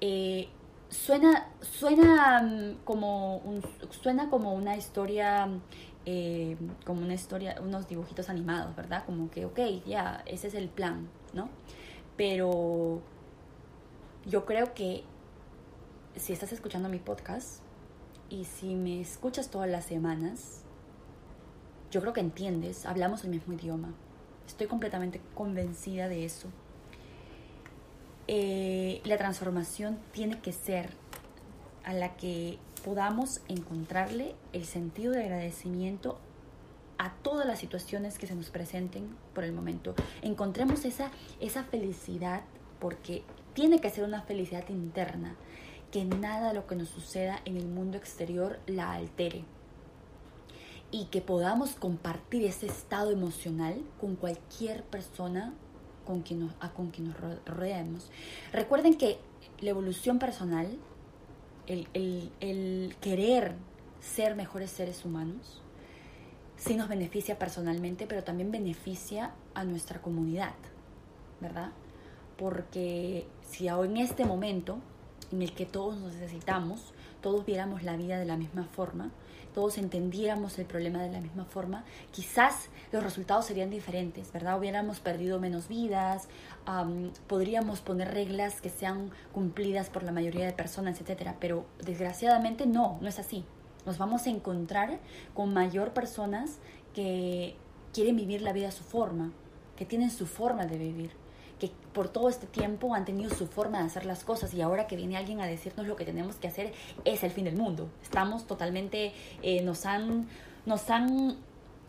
Eh, 0.00 0.48
suena, 0.88 1.48
suena, 1.60 2.40
mm, 2.42 2.84
como 2.84 3.42
suena 3.90 4.30
como 4.30 4.54
una 4.54 4.76
historia, 4.76 5.48
eh, 6.06 6.56
como 6.84 7.02
una 7.02 7.14
historia, 7.14 7.56
unos 7.62 7.88
dibujitos 7.88 8.28
animados, 8.28 8.76
¿verdad? 8.76 9.04
Como 9.06 9.30
que, 9.30 9.44
ok, 9.46 9.58
ya, 9.86 10.22
ese 10.26 10.48
es 10.48 10.54
el 10.54 10.68
plan, 10.68 11.08
¿no? 11.32 11.48
Pero 12.16 13.00
yo 14.26 14.44
creo 14.44 14.74
que 14.74 15.04
si 16.16 16.32
estás 16.32 16.52
escuchando 16.52 16.88
mi 16.88 16.98
podcast 16.98 17.60
y 18.28 18.44
si 18.44 18.74
me 18.74 19.00
escuchas 19.00 19.50
todas 19.50 19.68
las 19.68 19.84
semanas, 19.84 20.62
yo 21.90 22.00
creo 22.00 22.12
que 22.12 22.20
entiendes, 22.20 22.86
hablamos 22.86 23.24
el 23.24 23.30
mismo 23.30 23.54
idioma. 23.54 23.94
Estoy 24.46 24.66
completamente 24.66 25.20
convencida 25.34 26.08
de 26.08 26.24
eso. 26.24 26.48
Eh, 28.26 29.00
la 29.04 29.16
transformación 29.16 29.98
tiene 30.12 30.40
que 30.40 30.52
ser 30.52 30.90
a 31.84 31.92
la 31.92 32.16
que 32.16 32.58
podamos 32.84 33.40
encontrarle 33.48 34.34
el 34.52 34.66
sentido 34.66 35.12
de 35.12 35.24
agradecimiento 35.24 36.18
a 36.98 37.14
todas 37.14 37.46
las 37.46 37.58
situaciones 37.58 38.18
que 38.18 38.26
se 38.26 38.34
nos 38.34 38.50
presenten 38.50 39.16
por 39.34 39.44
el 39.44 39.52
momento. 39.52 39.94
Encontremos 40.22 40.84
esa, 40.84 41.10
esa 41.40 41.64
felicidad 41.64 42.42
porque 42.78 43.24
tiene 43.54 43.80
que 43.80 43.90
ser 43.90 44.04
una 44.04 44.22
felicidad 44.22 44.68
interna, 44.68 45.34
que 45.90 46.04
nada 46.04 46.48
de 46.48 46.54
lo 46.54 46.66
que 46.66 46.76
nos 46.76 46.90
suceda 46.90 47.40
en 47.46 47.56
el 47.56 47.66
mundo 47.66 47.96
exterior 47.96 48.58
la 48.66 48.92
altere 48.92 49.44
y 50.90 51.06
que 51.06 51.20
podamos 51.20 51.70
compartir 51.70 52.44
ese 52.44 52.66
estado 52.66 53.10
emocional 53.10 53.82
con 54.00 54.14
cualquier 54.14 54.84
persona 54.84 55.54
con 56.04 56.20
quien 56.20 56.50
a 56.60 56.70
con 56.70 56.90
quien 56.90 57.08
nos 57.08 57.16
rodeemos. 57.46 58.10
Recuerden 58.52 58.94
que 58.94 59.18
la 59.60 59.70
evolución 59.70 60.18
personal, 60.18 60.78
el, 61.66 61.88
el, 61.94 62.30
el 62.40 62.96
querer 63.00 63.54
ser 64.00 64.36
mejores 64.36 64.70
seres 64.70 65.04
humanos, 65.04 65.62
sí 66.56 66.74
nos 66.74 66.88
beneficia 66.88 67.38
personalmente, 67.38 68.06
pero 68.06 68.22
también 68.24 68.50
beneficia 68.50 69.32
a 69.54 69.64
nuestra 69.64 70.00
comunidad, 70.00 70.54
¿verdad? 71.40 71.70
Porque 72.36 73.26
si 73.42 73.68
ahora 73.68 73.88
en 73.88 73.96
este 73.98 74.24
momento 74.24 74.78
en 75.32 75.42
el 75.42 75.52
que 75.54 75.66
todos 75.66 75.96
nos 75.98 76.14
necesitamos, 76.14 76.92
todos 77.20 77.44
viéramos 77.44 77.82
la 77.82 77.96
vida 77.96 78.18
de 78.18 78.24
la 78.24 78.36
misma 78.36 78.64
forma, 78.64 79.10
todos 79.54 79.78
entendiéramos 79.78 80.58
el 80.58 80.66
problema 80.66 81.00
de 81.02 81.10
la 81.10 81.20
misma 81.20 81.44
forma, 81.44 81.84
quizás 82.10 82.68
los 82.92 83.02
resultados 83.02 83.46
serían 83.46 83.70
diferentes, 83.70 84.32
¿verdad? 84.32 84.58
Hubiéramos 84.58 85.00
perdido 85.00 85.40
menos 85.40 85.68
vidas, 85.68 86.28
podríamos 87.28 87.80
poner 87.80 88.12
reglas 88.12 88.60
que 88.60 88.68
sean 88.68 89.10
cumplidas 89.32 89.88
por 89.88 90.02
la 90.02 90.12
mayoría 90.12 90.44
de 90.44 90.52
personas, 90.52 91.00
etcétera, 91.00 91.36
pero 91.40 91.64
desgraciadamente 91.84 92.66
no, 92.66 92.98
no 93.00 93.08
es 93.08 93.18
así. 93.18 93.44
Nos 93.86 93.96
vamos 93.96 94.26
a 94.26 94.30
encontrar 94.30 94.98
con 95.34 95.54
mayor 95.54 95.92
personas 95.92 96.58
que 96.92 97.56
quieren 97.92 98.16
vivir 98.16 98.42
la 98.42 98.52
vida 98.52 98.68
a 98.68 98.72
su 98.72 98.82
forma, 98.82 99.32
que 99.76 99.84
tienen 99.84 100.10
su 100.10 100.26
forma 100.26 100.66
de 100.66 100.78
vivir 100.78 101.23
que 101.58 101.70
por 101.92 102.08
todo 102.08 102.28
este 102.28 102.46
tiempo 102.46 102.94
han 102.94 103.04
tenido 103.04 103.30
su 103.30 103.46
forma 103.46 103.78
de 103.78 103.86
hacer 103.86 104.06
las 104.06 104.24
cosas 104.24 104.52
y 104.54 104.60
ahora 104.60 104.86
que 104.86 104.96
viene 104.96 105.16
alguien 105.16 105.40
a 105.40 105.46
decirnos 105.46 105.86
lo 105.86 105.96
que 105.96 106.04
tenemos 106.04 106.36
que 106.36 106.48
hacer 106.48 106.72
es 107.04 107.22
el 107.22 107.30
fin 107.30 107.44
del 107.44 107.56
mundo. 107.56 107.88
Estamos 108.02 108.46
totalmente, 108.46 109.12
eh, 109.42 109.62
nos 109.62 109.86
han, 109.86 110.28
nos 110.66 110.90
han, 110.90 111.36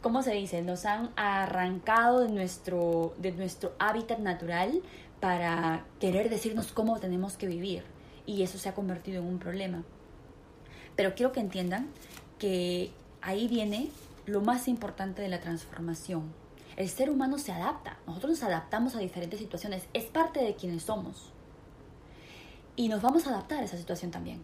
¿cómo 0.02 0.22
se 0.22 0.34
dice? 0.34 0.62
Nos 0.62 0.86
han 0.86 1.12
arrancado 1.16 2.22
de 2.22 2.30
nuestro, 2.30 3.14
de 3.18 3.32
nuestro 3.32 3.74
hábitat 3.80 4.20
natural 4.20 4.82
para 5.20 5.86
querer 6.00 6.30
decirnos 6.30 6.72
cómo 6.72 7.00
tenemos 7.00 7.38
que 7.38 7.48
vivir 7.48 7.84
y 8.26 8.44
eso 8.44 8.58
se 8.58 8.70
ha 8.70 8.74
convertido 8.74 9.22
en 9.22 9.28
un 9.28 9.40
problema. 9.40 9.84
Pero 10.96 11.16
quiero 11.16 11.32
que 11.32 11.40
entiendan 11.40 11.88
que 12.40 12.92
ahí 13.22 13.48
viene 13.48 13.90
lo 14.26 14.42
más 14.42 14.68
importante 14.68 15.22
de 15.22 15.30
la 15.30 15.40
transformación 15.40 16.45
el 16.76 16.90
ser 16.90 17.10
humano 17.10 17.38
se 17.38 17.52
adapta, 17.52 17.98
nosotros 18.06 18.32
nos 18.32 18.44
adaptamos 18.44 18.96
a 18.96 19.00
diferentes 19.00 19.40
situaciones, 19.40 19.88
es 19.94 20.06
parte 20.06 20.44
de 20.44 20.56
quienes 20.56 20.84
somos. 20.84 21.32
Y 22.76 22.90
nos 22.90 23.02
vamos 23.02 23.26
a 23.26 23.30
adaptar 23.30 23.60
a 23.60 23.64
esa 23.64 23.78
situación 23.78 24.12
también. 24.12 24.44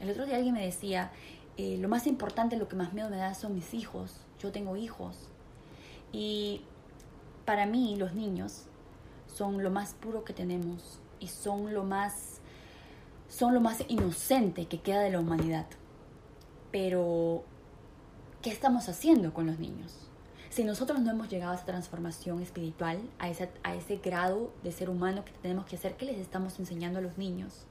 El 0.00 0.10
otro 0.10 0.26
día 0.26 0.36
alguien 0.36 0.54
me 0.54 0.64
decía, 0.64 1.12
eh, 1.56 1.76
lo 1.78 1.88
más 1.88 2.06
importante, 2.06 2.56
lo 2.56 2.68
que 2.68 2.74
más 2.74 2.92
miedo 2.92 3.08
me 3.08 3.16
da 3.16 3.34
son 3.34 3.54
mis 3.54 3.74
hijos, 3.74 4.16
yo 4.40 4.50
tengo 4.50 4.76
hijos. 4.76 5.28
Y 6.12 6.62
para 7.44 7.66
mí 7.66 7.94
los 7.96 8.14
niños 8.14 8.64
son 9.26 9.62
lo 9.62 9.70
más 9.70 9.94
puro 9.94 10.24
que 10.24 10.32
tenemos 10.32 10.98
y 11.20 11.28
son 11.28 11.72
lo 11.72 11.84
más, 11.84 12.40
son 13.28 13.54
lo 13.54 13.60
más 13.60 13.84
inocente 13.86 14.66
que 14.66 14.80
queda 14.80 15.02
de 15.02 15.10
la 15.10 15.20
humanidad. 15.20 15.66
Pero, 16.72 17.44
¿qué 18.42 18.50
estamos 18.50 18.88
haciendo 18.88 19.32
con 19.32 19.46
los 19.46 19.60
niños? 19.60 20.09
Si 20.50 20.64
nosotros 20.64 20.98
no 20.98 21.12
hemos 21.12 21.28
llegado 21.28 21.52
a 21.52 21.54
esa 21.54 21.64
transformación 21.64 22.42
espiritual, 22.42 23.00
a 23.20 23.30
ese, 23.30 23.48
a 23.62 23.76
ese 23.76 23.98
grado 23.98 24.52
de 24.64 24.72
ser 24.72 24.90
humano 24.90 25.24
que 25.24 25.30
tenemos 25.40 25.64
que 25.64 25.76
hacer, 25.76 25.96
¿qué 25.96 26.06
les 26.06 26.18
estamos 26.18 26.58
enseñando 26.58 26.98
a 26.98 27.02
los 27.02 27.16
niños? 27.16 27.66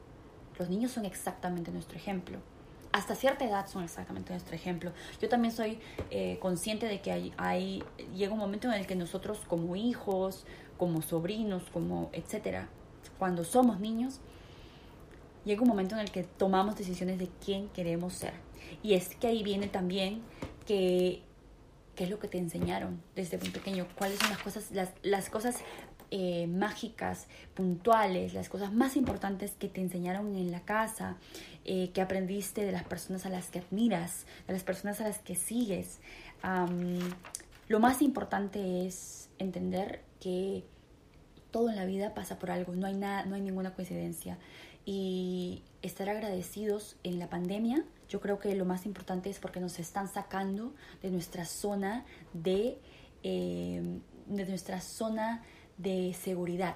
Los 0.58 0.70
niños 0.70 0.92
son 0.92 1.04
exactamente 1.04 1.72
nuestro 1.72 1.98
ejemplo. 1.98 2.38
Hasta 2.94 3.16
cierta 3.16 3.44
edad 3.44 3.68
son 3.68 3.84
exactamente 3.84 4.32
nuestro 4.32 4.56
ejemplo. 4.56 4.94
Yo 5.22 5.28
también 5.28 5.54
soy 5.54 5.80
eh, 6.10 6.40
consciente 6.40 6.86
de 6.86 7.02
que 7.02 7.12
hay, 7.12 7.34
hay, 7.36 7.84
llega 8.16 8.32
un 8.32 8.40
momento 8.40 8.70
en 8.70 8.76
el 8.76 8.88
que 8.88 8.96
nosotros 8.96 9.42
como 9.46 9.76
hijos, 9.76 10.46
como 10.78 11.02
sobrinos, 11.02 11.64
como 11.74 12.10
etcétera, 12.14 12.70
cuando 13.18 13.44
somos 13.44 13.82
niños, 13.82 14.22
llega 15.44 15.62
un 15.62 15.68
momento 15.68 15.96
en 15.96 16.02
el 16.02 16.12
que 16.12 16.24
tomamos 16.24 16.78
decisiones 16.78 17.20
de 17.20 17.30
quién 17.44 17.68
queremos 17.70 18.14
ser. 18.14 18.36
Y 18.84 18.94
es 18.94 19.16
que 19.16 19.28
ahí 19.28 19.44
viene 19.44 19.68
también 19.68 20.22
que 20.66 21.24
qué 22.00 22.06
es 22.06 22.10
lo 22.10 22.18
que 22.18 22.30
te 22.30 22.38
enseñaron 22.38 23.02
desde 23.14 23.38
muy 23.38 23.50
pequeño, 23.50 23.86
cuáles 23.98 24.20
son 24.20 24.30
las 24.30 24.40
cosas, 24.40 24.72
las, 24.72 24.94
las 25.04 25.30
cosas 25.30 25.58
eh, 26.12 26.48
mágicas, 26.48 27.28
puntuales, 27.54 28.34
las 28.34 28.48
cosas 28.48 28.72
más 28.72 28.96
importantes 28.96 29.52
que 29.60 29.68
te 29.68 29.82
enseñaron 29.82 30.34
en 30.38 30.50
la 30.50 30.62
casa, 30.62 31.18
eh, 31.66 31.92
que 31.92 32.02
aprendiste 32.02 32.66
de 32.66 32.72
las 32.72 32.86
personas 32.86 33.26
a 33.26 33.30
las 33.30 33.50
que 33.50 33.60
admiras, 33.60 34.26
de 34.48 34.54
las 34.54 34.64
personas 34.64 35.02
a 35.02 35.10
las 35.10 35.20
que 35.20 35.36
sigues. 35.36 36.00
lo 37.68 37.82
más 37.82 38.02
importante 38.02 38.88
es 38.88 39.28
entender 39.38 40.02
que 40.22 40.64
todo 41.52 41.70
en 41.70 41.76
la 41.76 41.84
vida 41.84 42.14
pasa 42.14 42.40
por 42.40 42.50
algo, 42.50 42.76
no 42.76 42.88
hay 42.88 42.96
nada, 42.96 43.26
no 43.26 43.36
hay 43.36 43.42
ninguna 43.42 43.74
coincidencia 43.74 44.38
y 44.86 45.64
estar 45.82 46.08
agradecidos 46.08 46.96
en 47.04 47.20
la 47.20 47.30
pandemia 47.30 47.84
yo 48.10 48.20
creo 48.20 48.40
que 48.40 48.54
lo 48.56 48.66
más 48.66 48.86
importante 48.86 49.30
es 49.30 49.40
porque 49.40 49.60
nos 49.60 49.80
están 49.80 50.08
sacando 50.08 50.74
de 51.02 51.12
nuestra 51.12 51.46
zona 51.46 52.06
de, 52.34 52.80
eh, 53.24 54.00
de 54.26 54.46
nuestra 54.46 54.82
zona 54.82 55.44
de 55.78 56.14
seguridad. 56.20 56.76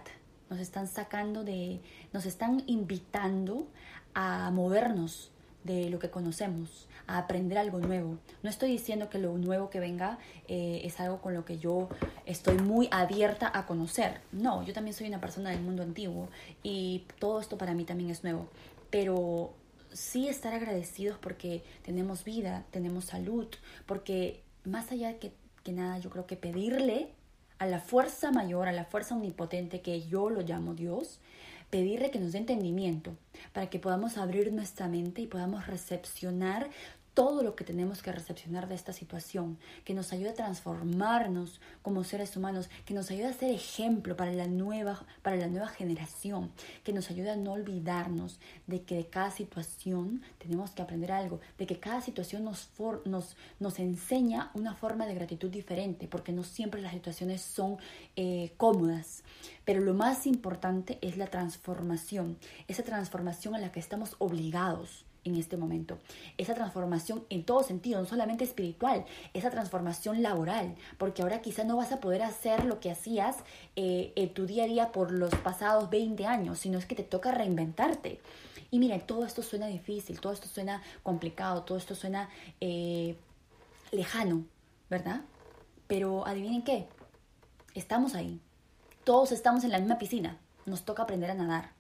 Nos 0.50 0.60
están 0.60 0.88
sacando 0.88 1.44
de, 1.44 1.82
nos 2.14 2.26
están 2.26 2.64
invitando 2.68 3.68
a 4.14 4.52
movernos 4.52 5.32
de 5.64 5.90
lo 5.90 5.98
que 5.98 6.10
conocemos, 6.10 6.88
a 7.08 7.18
aprender 7.18 7.58
algo 7.58 7.80
nuevo. 7.80 8.18
No 8.44 8.50
estoy 8.50 8.70
diciendo 8.70 9.10
que 9.10 9.18
lo 9.18 9.36
nuevo 9.38 9.70
que 9.70 9.80
venga 9.80 10.20
eh, 10.48 10.82
es 10.84 11.00
algo 11.00 11.22
con 11.22 11.34
lo 11.34 11.46
que 11.46 11.58
yo 11.58 11.90
estoy 12.26 12.58
muy 12.58 12.90
abierta 12.92 13.50
a 13.54 13.66
conocer. 13.66 14.20
No, 14.32 14.64
yo 14.64 14.74
también 14.74 14.94
soy 14.94 15.08
una 15.08 15.22
persona 15.22 15.50
del 15.50 15.62
mundo 15.62 15.82
antiguo 15.82 16.28
y 16.62 17.06
todo 17.20 17.40
esto 17.40 17.58
para 17.58 17.74
mí 17.74 17.86
también 17.86 18.10
es 18.10 18.24
nuevo. 18.24 18.50
Pero 18.90 19.54
sí 19.94 20.28
estar 20.28 20.54
agradecidos 20.54 21.18
porque 21.20 21.64
tenemos 21.84 22.24
vida, 22.24 22.66
tenemos 22.72 23.06
salud, 23.06 23.48
porque 23.86 24.42
más 24.64 24.92
allá 24.92 25.20
que, 25.20 25.32
que 25.64 25.72
nada, 25.72 25.98
yo 26.00 26.10
creo 26.10 26.26
que 26.26 26.36
pedirle 26.36 27.10
a 27.60 27.66
la 27.66 27.80
fuerza 27.80 28.32
mayor, 28.32 28.68
a 28.68 28.72
la 28.72 28.86
fuerza 28.86 29.16
omnipotente 29.16 29.82
que 29.82 30.02
yo 30.02 30.30
lo 30.30 30.42
llamo 30.42 30.74
Dios, 30.74 31.20
pedirle 31.70 32.12
que 32.12 32.20
nos 32.20 32.34
dé 32.34 32.40
entendimiento 32.40 33.16
para 33.52 33.70
que 33.70 33.80
podamos 33.80 34.18
abrir 34.18 34.52
nuestra 34.52 34.88
mente 34.88 35.22
y 35.22 35.28
podamos 35.28 35.66
recepcionar 35.68 36.70
todo 37.14 37.44
lo 37.44 37.56
que 37.56 37.64
tenemos 37.64 38.02
que 38.02 38.12
recepcionar 38.12 38.68
de 38.68 38.76
esta 38.76 38.94
situación, 38.94 39.58
que 39.84 39.94
nos 39.94 40.14
ayude 40.14 40.30
a 40.30 40.34
transformarnos 40.34 41.62
como 41.82 42.04
seres 42.04 42.36
humanos, 42.36 42.70
que 42.86 42.94
nos 42.94 43.12
ayude 43.12 43.28
a 43.28 43.34
ser 43.34 43.52
ejemplo 43.52 44.16
para 44.16 44.32
la 44.32 44.48
nueva, 44.48 45.06
para 45.22 45.36
la 45.36 45.48
nueva 45.48 45.68
generación, 45.68 46.52
que 46.84 46.94
nos 46.94 47.10
ayude 47.10 47.30
a 47.30 47.36
no 47.36 47.54
olvidarnos 47.54 48.40
de 48.68 48.82
que 48.82 48.96
de 48.96 49.06
cada 49.06 49.32
situación 49.32 50.22
tenemos 50.40 50.72
que 50.72 50.82
aprender 50.82 51.12
algo, 51.12 51.40
de 51.58 51.68
que 51.68 51.80
cada 51.80 52.02
situación 52.02 52.44
nos, 52.44 52.70
nos, 53.06 53.36
nos 53.60 53.80
enseña 53.80 54.52
una 54.54 54.74
forma 54.74 55.06
de 55.06 55.16
gratitud 55.16 55.50
diferente, 55.50 56.08
porque 56.08 56.32
no 56.32 56.44
siempre 56.44 56.82
las 56.82 56.94
situaciones 56.94 57.42
son 57.42 57.78
eh, 58.16 58.54
cómodas. 58.58 59.24
Pero 59.66 59.82
lo 59.82 59.94
más 59.94 60.26
importante 60.26 60.98
es 61.02 61.18
la 61.18 61.28
transformación, 61.28 62.38
esa 62.68 62.84
transformación 62.84 63.56
a 63.56 63.60
la 63.60 63.72
que 63.72 63.80
estamos 63.80 64.16
obligados 64.20 65.06
en 65.26 65.36
este 65.36 65.58
momento. 65.58 65.98
Esa 66.38 66.54
transformación 66.54 67.26
en 67.30 67.44
todo 67.44 67.64
sentido, 67.64 68.00
no 68.00 68.06
solamente 68.06 68.44
espiritual, 68.44 69.06
esa 69.34 69.50
transformación 69.50 70.22
laboral, 70.22 70.76
porque 70.98 71.22
ahora 71.22 71.42
quizás 71.42 71.66
no 71.66 71.78
vas 71.78 71.92
a 71.92 72.00
poder 72.00 72.24
hacer 72.24 72.66
lo 72.66 72.80
que 72.80 72.92
hacías 72.92 73.38
eh, 73.76 74.14
en 74.16 74.34
tu 74.34 74.46
día 74.46 74.64
a 74.64 74.68
día 74.68 74.92
por 74.92 75.12
los 75.12 75.34
pasados 75.36 75.90
20 75.90 76.26
años, 76.26 76.60
sino 76.60 76.78
es 76.78 76.86
que 76.86 76.96
te 76.96 77.04
toca 77.04 77.32
reinventarte. 77.32 78.20
Y 78.72 78.80
miren, 78.80 79.02
todo 79.02 79.26
esto 79.26 79.44
suena 79.44 79.68
difícil, 79.68 80.20
todo 80.20 80.34
esto 80.34 80.48
suena 80.48 80.82
complicado, 81.04 81.62
todo 81.64 81.78
esto 81.78 81.94
suena 81.94 82.30
eh, 82.60 83.16
lejano, 83.92 84.46
¿verdad? 84.90 85.22
Pero 85.86 86.26
adivinen 86.26 86.64
qué, 86.64 86.88
estamos 87.76 88.16
ahí, 88.16 88.40
todos 89.04 89.32
estamos 89.32 89.64
en 89.64 89.72
la 89.72 89.80
misma 89.80 90.00
piscina, 90.00 90.40
nos 90.66 90.86
toca 90.86 91.04
aprender 91.04 91.30
a 91.30 91.36
nadar. 91.36 91.73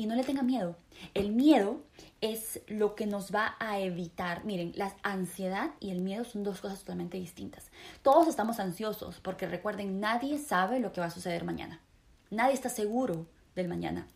Y 0.00 0.06
no 0.06 0.14
le 0.14 0.24
tengan 0.24 0.46
miedo. 0.46 0.76
El 1.12 1.30
miedo 1.30 1.82
es 2.22 2.62
lo 2.68 2.94
que 2.94 3.04
nos 3.04 3.34
va 3.34 3.56
a 3.58 3.80
evitar. 3.80 4.46
Miren, 4.46 4.72
la 4.74 4.96
ansiedad 5.02 5.72
y 5.78 5.90
el 5.90 6.00
miedo 6.00 6.24
son 6.24 6.42
dos 6.42 6.62
cosas 6.62 6.78
totalmente 6.78 7.18
distintas. 7.18 7.70
Todos 8.00 8.26
estamos 8.26 8.60
ansiosos 8.60 9.20
porque 9.20 9.46
recuerden, 9.46 10.00
nadie 10.00 10.38
sabe 10.38 10.80
lo 10.80 10.94
que 10.94 11.02
va 11.02 11.08
a 11.08 11.10
suceder 11.10 11.44
mañana. 11.44 11.82
Nadie 12.30 12.54
está 12.54 12.70
seguro 12.70 13.26
del 13.54 13.68
mañana. 13.68 14.06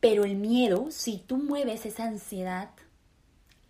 Pero 0.00 0.24
el 0.24 0.34
miedo, 0.34 0.86
si 0.90 1.18
tú 1.18 1.36
mueves 1.36 1.84
esa 1.84 2.04
ansiedad 2.04 2.70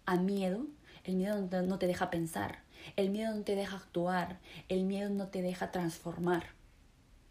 a 0.05 0.19
miedo, 0.19 0.65
el 1.03 1.17
miedo 1.17 1.41
no 1.62 1.79
te 1.81 1.89
deja 1.89 2.09
pensar, 2.09 2.61
el 2.95 3.11
miedo 3.11 3.35
no 3.35 3.43
te 3.43 3.57
deja 3.57 3.79
actuar, 3.79 4.39
el 4.69 4.85
miedo 4.85 5.11
no 5.11 5.27
te 5.27 5.43
deja 5.43 5.73
transformar, 5.73 6.45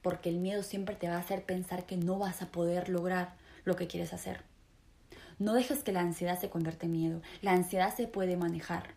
porque 0.02 0.28
el 0.28 0.40
miedo 0.40 0.64
siempre 0.64 0.98
te 0.98 1.08
va 1.08 1.16
a 1.16 1.20
hacer 1.20 1.46
pensar 1.46 1.86
que 1.86 1.96
no 1.96 2.20
vas 2.20 2.42
a 2.42 2.48
poder 2.48 2.90
lograr 2.90 3.45
lo 3.66 3.76
que 3.76 3.88
quieres 3.88 4.14
hacer. 4.14 4.42
No 5.38 5.54
dejes 5.54 5.84
que 5.84 5.92
la 5.92 6.00
ansiedad 6.00 6.40
se 6.40 6.50
convierta 6.50 6.86
en 6.86 6.94
miedo. 6.94 7.22
La 7.42 7.52
ansiedad 7.52 7.94
se 7.94 8.08
puede 8.08 8.38
manejar. 8.38 8.96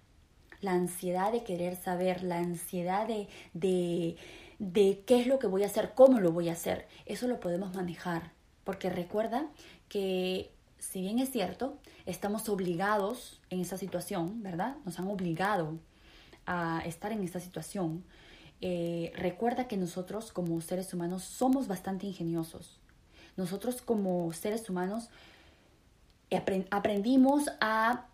La 0.61 0.73
ansiedad 0.73 1.33
de 1.33 1.43
querer 1.43 1.77
saber, 1.77 2.23
la 2.23 2.39
ansiedad 2.39 3.07
de, 3.07 3.29
de, 3.55 4.17
de 4.59 5.03
qué 5.07 5.21
es 5.21 5.27
lo 5.27 5.39
que 5.39 5.47
voy 5.47 5.63
a 5.63 5.67
hacer, 5.67 5.93
cómo 5.95 6.21
lo 6.21 6.33
voy 6.33 6.49
a 6.49 6.53
hacer, 6.53 6.87
eso 7.07 7.27
lo 7.29 7.41
podemos 7.41 7.75
manejar. 7.75 8.33
Porque 8.65 8.91
recuerda 8.91 9.47
que 9.89 10.51
si 10.79 11.01
bien 11.01 11.19
es 11.19 11.31
cierto, 11.31 11.79
estamos 12.07 12.49
obligados 12.49 13.41
en 13.51 13.61
esa 13.61 13.77
situación, 13.77 14.43
¿verdad? 14.43 14.77
Nos 14.85 14.99
han 14.99 15.09
obligado 15.09 15.79
a 16.47 16.83
estar 16.87 17.13
en 17.13 17.23
esta 17.23 17.41
situación. 17.41 18.05
Eh, 18.61 19.13
recuerda 19.15 19.69
que 19.69 19.77
nosotros 19.77 20.33
como 20.33 20.61
seres 20.61 20.93
humanos 20.95 21.25
somos 21.25 21.69
bastante 21.69 22.07
ingeniosos. 22.07 22.78
Nosotros 23.39 23.81
como 23.81 24.33
seres 24.33 24.69
humanos 24.69 25.11
aprendimos 26.71 27.49
a 27.61 28.05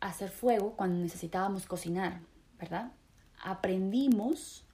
hacer 0.00 0.30
fuego 0.30 0.74
cuando 0.76 1.00
necesitábamos 1.00 1.66
cocinar, 1.66 2.20
¿verdad? 2.58 2.90
Aprendimos 3.42 4.64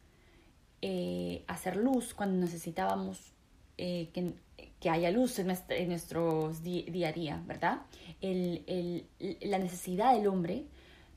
eh, 0.81 1.45
a 1.47 1.53
hacer 1.53 1.77
luz 1.77 2.15
cuando 2.15 2.39
necesitábamos 2.39 3.33
eh, 3.77 4.09
que, 4.15 4.89
haya 4.89 5.11
luz 5.11 5.39
en, 5.41 5.49
nuestro, 5.89 6.53
día 6.63 7.09
a 7.09 7.13
día, 7.13 7.43
¿verdad? 7.47 7.83
la 8.23 9.59
necesidad 9.59 10.15
del 10.15 10.29
hombre 10.29 10.65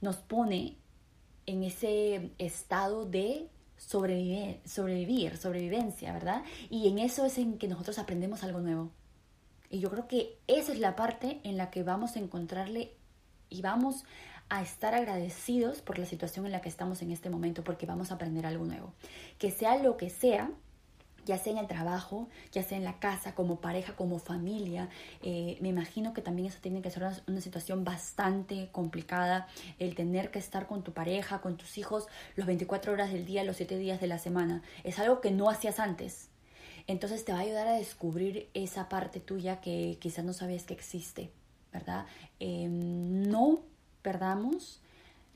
nos 0.02 0.18
pone 0.18 0.76
en 1.46 1.64
ese 1.64 2.32
estado 2.40 3.06
de 3.06 3.48
sobrevivir, 3.80 4.60
sobrevivir, 4.66 5.38
sobrevivencia, 5.38 6.14
¿verdad? 6.14 6.44
Y 6.70 6.88
en 6.90 7.00
eso 7.00 7.26
es 7.26 7.38
en 7.38 7.58
que 7.58 7.68
nosotros 7.68 7.98
aprendemos 7.98 8.44
algo 8.44 8.60
nuevo. 8.60 8.92
Y 9.70 9.80
yo 9.80 9.90
creo 9.90 10.08
que 10.08 10.38
esa 10.48 10.74
es 10.74 10.80
la 10.80 10.96
parte 10.96 11.40
en 11.44 11.58
la 11.58 11.72
que 11.72 11.84
vamos 11.84 12.16
a 12.16 12.20
encontrarle 12.20 12.94
y 13.50 13.62
vamos 13.62 14.04
a 14.50 14.62
estar 14.62 14.96
agradecidos 14.96 15.82
por 15.82 16.00
la 16.00 16.06
situación 16.06 16.46
en 16.46 16.52
la 16.52 16.62
que 16.62 16.70
estamos 16.70 17.02
en 17.02 17.12
este 17.12 17.30
momento, 17.30 17.64
porque 17.64 17.86
vamos 17.86 18.12
a 18.12 18.16
aprender 18.16 18.46
algo 18.46 18.66
nuevo. 18.66 18.94
Que 19.38 19.52
sea 19.52 19.78
lo 19.78 19.96
que 19.96 20.10
sea, 20.10 20.52
ya 21.26 21.38
sea 21.38 21.54
en 21.54 21.60
el 21.60 21.68
trabajo, 21.68 22.28
ya 22.52 22.64
sea 22.64 22.78
en 22.78 22.84
la 22.84 23.00
casa, 23.00 23.36
como 23.36 23.60
pareja, 23.60 23.96
como 23.96 24.20
familia. 24.20 24.90
Eh, 25.22 25.58
me 25.62 25.70
imagino 25.70 26.14
que 26.14 26.22
también 26.22 26.48
eso 26.48 26.60
tiene 26.62 26.82
que 26.82 26.92
ser 26.92 27.04
una, 27.28 27.42
situación 27.42 27.84
bastante 27.84 28.70
complicada, 28.72 29.48
el 29.80 29.96
tener 29.96 30.32
que 30.32 30.40
estar 30.40 30.68
con 30.68 30.84
tu 30.84 30.94
pareja, 30.94 31.42
con 31.42 31.58
tus 31.58 31.78
hijos, 31.78 32.08
los 32.36 32.46
24 32.46 32.94
horas 32.94 33.12
del 33.12 33.26
día, 33.26 33.44
los 33.44 33.58
7 33.58 33.78
días 33.78 34.02
de 34.02 34.08
la 34.08 34.20
semana. 34.20 34.62
Es 34.84 35.00
algo 35.00 35.22
que 35.22 35.32
no 35.32 35.50
hacías 35.50 35.80
antes. 35.80 36.30
Entonces 36.88 37.24
te 37.24 37.32
va 37.32 37.40
a 37.40 37.42
ayudar 37.42 37.68
a 37.68 37.74
descubrir 37.74 38.50
esa 38.54 38.90
parte 38.90 39.20
tuya 39.20 39.62
que 39.62 39.98
quizás 40.02 40.26
no 40.26 40.34
sabías 40.34 40.64
que 40.64 40.74
existe, 40.74 41.30
¿verdad? 41.72 42.06
Em, 42.40 43.30
no 43.30 43.62
perdamos 44.02 44.82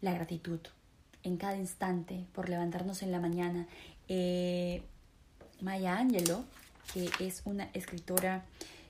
la 0.02 0.13
gratitud 0.13 0.60
en 1.24 1.38
cada 1.38 1.56
instante 1.58 2.26
por 2.34 2.50
levantarnos 2.50 3.04
en 3.04 3.12
la 3.12 3.19
mañana. 3.19 3.67
Eh, 4.08 4.84
Maya 5.63 5.97
Angelou, 5.97 6.43
que 6.93 7.10
es 7.19 7.41
una 7.45 7.69
escritora 7.73 8.43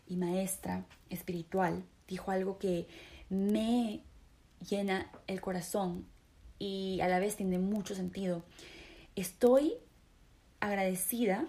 y 0.07 0.17
maestra 0.17 0.85
espiritual, 1.09 1.83
dijo 2.07 2.31
algo 2.31 2.57
que 2.57 2.87
me 3.29 4.01
llena 4.67 5.09
el 5.27 5.39
corazón 5.39 6.05
y 6.57 6.99
a 7.01 7.07
la 7.07 7.19
vez 7.19 7.35
tiene 7.35 7.59
mucho 7.59 7.93
sentido. 7.93 8.43
Estoy 9.15 9.75
agradecida 10.59 11.45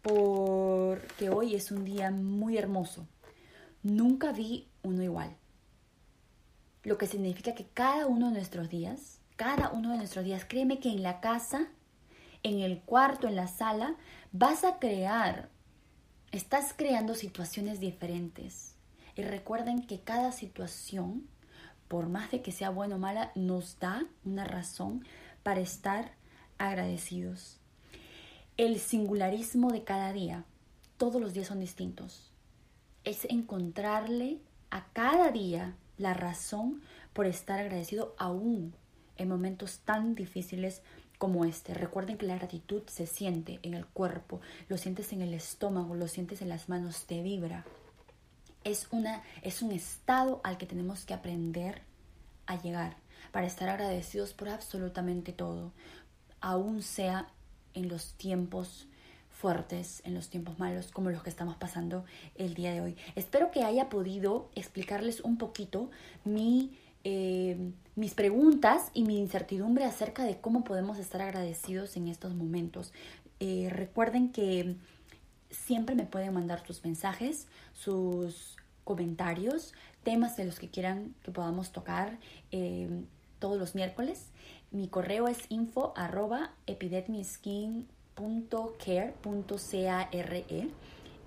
porque 0.00 1.28
hoy 1.30 1.54
es 1.54 1.70
un 1.70 1.84
día 1.84 2.10
muy 2.10 2.56
hermoso. 2.56 3.06
Nunca 3.82 4.32
vi 4.32 4.66
uno 4.82 5.02
igual. 5.02 5.36
Lo 6.84 6.98
que 6.98 7.06
significa 7.06 7.54
que 7.54 7.66
cada 7.66 8.06
uno 8.06 8.28
de 8.28 8.34
nuestros 8.34 8.68
días, 8.70 9.18
cada 9.36 9.70
uno 9.70 9.90
de 9.90 9.98
nuestros 9.98 10.24
días, 10.24 10.44
créeme 10.44 10.80
que 10.80 10.88
en 10.88 11.02
la 11.02 11.20
casa, 11.20 11.68
en 12.42 12.60
el 12.60 12.80
cuarto, 12.80 13.28
en 13.28 13.36
la 13.36 13.48
sala, 13.48 13.96
vas 14.32 14.64
a 14.64 14.78
crear, 14.78 15.48
estás 16.32 16.74
creando 16.76 17.14
situaciones 17.14 17.80
diferentes. 17.80 18.74
Y 19.14 19.22
recuerden 19.22 19.86
que 19.86 20.00
cada 20.00 20.32
situación, 20.32 21.26
por 21.88 22.08
más 22.08 22.30
de 22.30 22.42
que 22.42 22.52
sea 22.52 22.70
buena 22.70 22.96
o 22.96 22.98
mala, 22.98 23.30
nos 23.34 23.78
da 23.78 24.04
una 24.24 24.44
razón 24.44 25.04
para 25.42 25.60
estar 25.60 26.12
agradecidos. 26.58 27.58
El 28.56 28.78
singularismo 28.78 29.70
de 29.70 29.84
cada 29.84 30.12
día, 30.12 30.44
todos 30.96 31.20
los 31.20 31.34
días 31.34 31.48
son 31.48 31.60
distintos. 31.60 32.30
Es 33.04 33.24
encontrarle 33.26 34.38
a 34.70 34.86
cada 34.92 35.30
día 35.30 35.74
la 35.98 36.14
razón 36.14 36.82
por 37.12 37.26
estar 37.26 37.58
agradecido 37.58 38.14
aún 38.18 38.74
en 39.16 39.28
momentos 39.28 39.80
tan 39.80 40.14
difíciles 40.14 40.82
como 41.22 41.44
este. 41.44 41.72
Recuerden 41.72 42.18
que 42.18 42.26
la 42.26 42.34
gratitud 42.34 42.82
se 42.88 43.06
siente 43.06 43.60
en 43.62 43.74
el 43.74 43.86
cuerpo, 43.86 44.40
lo 44.66 44.76
sientes 44.76 45.12
en 45.12 45.22
el 45.22 45.34
estómago, 45.34 45.94
lo 45.94 46.08
sientes 46.08 46.42
en 46.42 46.48
las 46.48 46.68
manos, 46.68 47.04
te 47.06 47.22
vibra. 47.22 47.64
Es, 48.64 48.88
una, 48.90 49.22
es 49.42 49.62
un 49.62 49.70
estado 49.70 50.40
al 50.42 50.58
que 50.58 50.66
tenemos 50.66 51.04
que 51.04 51.14
aprender 51.14 51.82
a 52.46 52.60
llegar 52.60 52.96
para 53.30 53.46
estar 53.46 53.68
agradecidos 53.68 54.32
por 54.32 54.48
absolutamente 54.48 55.32
todo, 55.32 55.70
aún 56.40 56.82
sea 56.82 57.28
en 57.74 57.88
los 57.88 58.14
tiempos 58.14 58.88
fuertes, 59.30 60.02
en 60.04 60.14
los 60.14 60.28
tiempos 60.28 60.58
malos 60.58 60.90
como 60.90 61.10
los 61.10 61.22
que 61.22 61.30
estamos 61.30 61.54
pasando 61.54 62.04
el 62.34 62.54
día 62.54 62.72
de 62.72 62.80
hoy. 62.80 62.96
Espero 63.14 63.52
que 63.52 63.62
haya 63.62 63.88
podido 63.88 64.50
explicarles 64.56 65.20
un 65.20 65.38
poquito 65.38 65.88
mi 66.24 66.76
eh, 67.04 67.56
mis 67.94 68.14
preguntas 68.14 68.90
y 68.94 69.04
mi 69.04 69.18
incertidumbre 69.18 69.84
acerca 69.84 70.24
de 70.24 70.38
cómo 70.40 70.64
podemos 70.64 70.98
estar 70.98 71.20
agradecidos 71.20 71.96
en 71.96 72.08
estos 72.08 72.34
momentos. 72.34 72.92
Eh, 73.40 73.68
recuerden 73.70 74.30
que 74.30 74.76
siempre 75.50 75.94
me 75.94 76.04
pueden 76.04 76.32
mandar 76.32 76.64
sus 76.66 76.84
mensajes, 76.84 77.46
sus 77.72 78.56
comentarios, 78.84 79.74
temas 80.02 80.36
de 80.36 80.44
los 80.44 80.58
que 80.58 80.68
quieran 80.68 81.14
que 81.22 81.30
podamos 81.30 81.72
tocar 81.72 82.18
eh, 82.50 82.88
todos 83.38 83.58
los 83.58 83.74
miércoles. 83.74 84.26
Mi 84.70 84.88
correo 84.88 85.28
es 85.28 85.38
info 85.48 85.92
arroba 85.96 86.52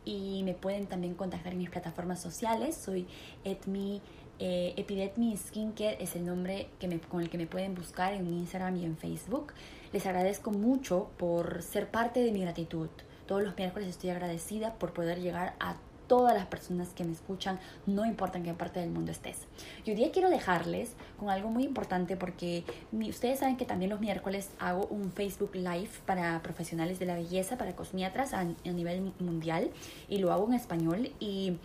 y 0.05 0.43
me 0.43 0.53
pueden 0.53 0.87
también 0.87 1.15
contactar 1.15 1.53
en 1.53 1.59
mis 1.59 1.69
plataformas 1.69 2.21
sociales. 2.21 2.75
Soy 2.75 3.07
etmi 3.43 4.01
Eh, 4.39 4.73
Epidetmi 4.75 5.37
Skincare 5.37 5.97
es 6.01 6.15
el 6.15 6.25
nombre 6.25 6.67
que 6.79 6.87
me, 6.87 6.99
con 6.99 7.21
el 7.21 7.29
que 7.29 7.37
me 7.37 7.47
pueden 7.47 7.73
buscar 7.73 8.13
en 8.13 8.27
Instagram 8.27 8.75
y 8.77 8.85
en 8.85 8.97
Facebook. 8.97 9.53
Les 9.93 10.05
agradezco 10.05 10.51
mucho 10.51 11.09
por 11.17 11.61
ser 11.61 11.89
parte 11.89 12.21
de 12.21 12.31
mi 12.31 12.41
gratitud. 12.41 12.89
Todos 13.27 13.43
los 13.43 13.57
miércoles 13.57 13.87
estoy 13.87 14.09
agradecida 14.09 14.73
por 14.73 14.93
poder 14.93 15.21
llegar 15.21 15.55
a 15.59 15.77
todas 16.07 16.35
las 16.35 16.45
personas 16.45 16.89
que 16.89 17.03
me 17.03 17.13
escuchan, 17.13 17.59
no 17.85 18.05
importa 18.05 18.37
en 18.37 18.43
qué 18.43 18.53
parte 18.53 18.79
del 18.79 18.91
mundo 18.91 19.11
estés. 19.11 19.37
Y 19.85 19.91
hoy 19.91 19.95
día 19.95 20.11
quiero 20.11 20.29
dejarles 20.29 20.91
con 21.17 21.29
algo 21.29 21.49
muy 21.49 21.63
importante 21.63 22.15
porque 22.15 22.63
ustedes 22.91 23.39
saben 23.39 23.57
que 23.57 23.65
también 23.65 23.89
los 23.89 23.99
miércoles 23.99 24.49
hago 24.59 24.85
un 24.87 25.11
Facebook 25.11 25.55
Live 25.55 25.89
para 26.05 26.41
profesionales 26.43 26.99
de 26.99 27.05
la 27.05 27.15
belleza, 27.15 27.57
para 27.57 27.75
cosmiatras 27.75 28.33
a, 28.33 28.41
a 28.41 28.69
nivel 28.71 29.13
mundial 29.19 29.71
y 30.07 30.19
lo 30.19 30.31
hago 30.31 30.47
en 30.47 30.53
español 30.53 31.11
y 31.19 31.57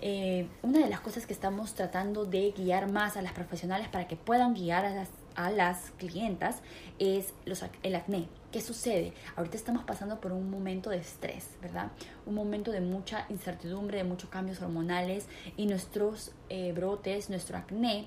eh, 0.00 0.48
una 0.62 0.78
de 0.78 0.88
las 0.88 1.00
cosas 1.00 1.26
que 1.26 1.32
estamos 1.32 1.74
tratando 1.74 2.24
de 2.24 2.52
guiar 2.52 2.90
más 2.90 3.16
a 3.16 3.22
las 3.22 3.32
profesionales 3.32 3.88
para 3.88 4.06
que 4.06 4.16
puedan 4.16 4.54
guiar 4.54 4.84
a 4.84 4.90
las, 4.90 5.08
a 5.34 5.50
las 5.50 5.90
clientas 5.98 6.60
es 6.98 7.34
los, 7.44 7.64
el 7.82 7.94
acné. 7.96 8.28
¿Qué 8.52 8.60
sucede? 8.60 9.12
Ahorita 9.36 9.56
estamos 9.56 9.84
pasando 9.84 10.20
por 10.20 10.32
un 10.32 10.50
momento 10.50 10.90
de 10.90 10.98
estrés, 10.98 11.48
¿verdad? 11.60 11.90
Un 12.26 12.34
momento 12.34 12.70
de 12.70 12.80
mucha 12.80 13.26
incertidumbre, 13.28 13.98
de 13.98 14.04
muchos 14.04 14.30
cambios 14.30 14.62
hormonales 14.62 15.26
y 15.56 15.66
nuestros 15.66 16.32
eh, 16.48 16.72
brotes, 16.72 17.28
nuestro 17.28 17.58
acné 17.58 18.06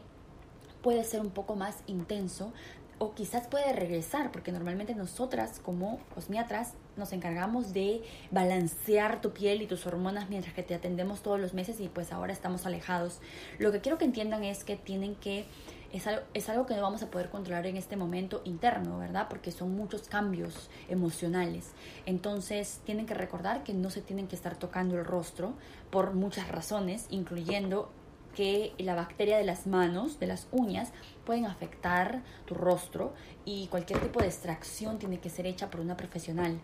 puede 0.82 1.04
ser 1.04 1.22
un 1.22 1.30
poco 1.30 1.56
más 1.56 1.84
intenso 1.88 2.54
o 2.98 3.14
quizás 3.14 3.48
puede 3.48 3.74
regresar, 3.74 4.32
porque 4.32 4.52
normalmente 4.52 4.96
nosotras 4.96 5.60
como 5.60 6.00
cosmiatras 6.14 6.74
nos 6.98 7.14
encargamos 7.14 7.74
de 7.74 8.02
balancear 8.32 9.22
tu 9.22 9.32
piel 9.32 9.62
y 9.62 9.68
tus 9.68 9.86
hormonas 9.86 10.30
mientras 10.30 10.54
que 10.54 10.64
te 10.64 10.76
atendemos 10.76 11.22
todos 11.22 11.40
los 11.40 11.54
meses 11.54 11.80
y 11.80 11.88
pues 11.88 12.12
ahora 12.12 12.34
estamos 12.34 12.66
alejados. 12.66 13.20
Lo 13.60 13.72
que 13.72 13.80
quiero 13.80 13.98
que 13.98 14.06
entiendan 14.06 14.44
es 14.44 14.64
que 14.64 14.76
tienen 14.76 15.16
que, 15.16 15.46
es 15.92 16.08
algo, 16.08 16.22
es 16.34 16.50
algo 16.50 16.66
que 16.66 16.76
no 16.76 16.82
vamos 16.82 17.04
a 17.04 17.10
poder 17.10 17.30
controlar 17.30 17.66
en 17.68 17.78
este 17.78 17.96
momento 17.96 18.42
interno, 18.46 19.00
¿verdad? 19.00 19.28
Porque 19.30 19.52
son 19.52 19.76
muchos 19.76 20.08
cambios 20.08 20.70
emocionales. 20.90 21.72
Entonces 22.06 22.82
tienen 22.86 23.06
que 23.06 23.14
recordar 23.14 23.64
que 23.64 23.74
no 23.74 23.90
se 23.90 24.02
tienen 24.02 24.28
que 24.28 24.36
estar 24.36 24.58
tocando 24.58 24.98
el 24.98 25.06
rostro 25.06 25.54
por 25.90 26.14
muchas 26.14 26.48
razones, 26.50 27.08
incluyendo 27.10 27.90
que 28.36 28.74
la 28.78 28.96
bacteria 28.96 29.38
de 29.38 29.44
las 29.44 29.68
manos, 29.68 30.20
de 30.20 30.28
las 30.28 30.48
uñas, 30.52 30.92
pueden 31.26 31.46
afectar 31.46 32.22
tu 32.46 32.54
rostro 32.54 33.14
y 33.46 33.68
cualquier 33.68 34.00
tipo 34.00 34.20
de 34.20 34.28
extracción 34.28 35.00
tiene 35.00 35.20
que 35.20 35.30
ser 35.30 35.46
hecha 35.46 35.70
por 35.70 35.82
una 35.82 35.98
profesional. 35.98 36.60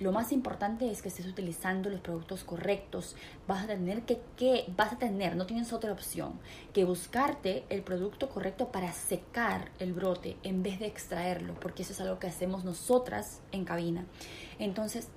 Lo 0.00 0.10
más 0.10 0.32
importante 0.32 0.90
es 0.90 1.02
que 1.02 1.08
estés 1.08 1.26
utilizando 1.26 1.88
los 1.88 2.00
productos 2.00 2.42
correctos. 2.42 3.14
Vas 3.46 3.64
a 3.64 3.66
tener 3.68 4.02
que, 4.02 4.20
que, 4.36 4.64
vas 4.76 4.92
a 4.92 4.98
tener, 4.98 5.36
no 5.36 5.46
tienes 5.46 5.72
otra 5.72 5.92
opción, 5.92 6.40
que 6.72 6.84
buscarte 6.84 7.64
el 7.68 7.82
producto 7.82 8.28
correcto 8.28 8.72
para 8.72 8.92
secar 8.92 9.70
el 9.78 9.92
brote 9.92 10.36
en 10.42 10.62
vez 10.62 10.80
de 10.80 10.86
extraerlo, 10.86 11.54
porque 11.60 11.82
eso 11.82 11.92
es 11.92 12.00
algo 12.00 12.18
que 12.18 12.26
hacemos 12.26 12.64
nosotras 12.64 13.40
en 13.52 13.64
cabina. 13.64 14.04
Entonces, 14.58 15.08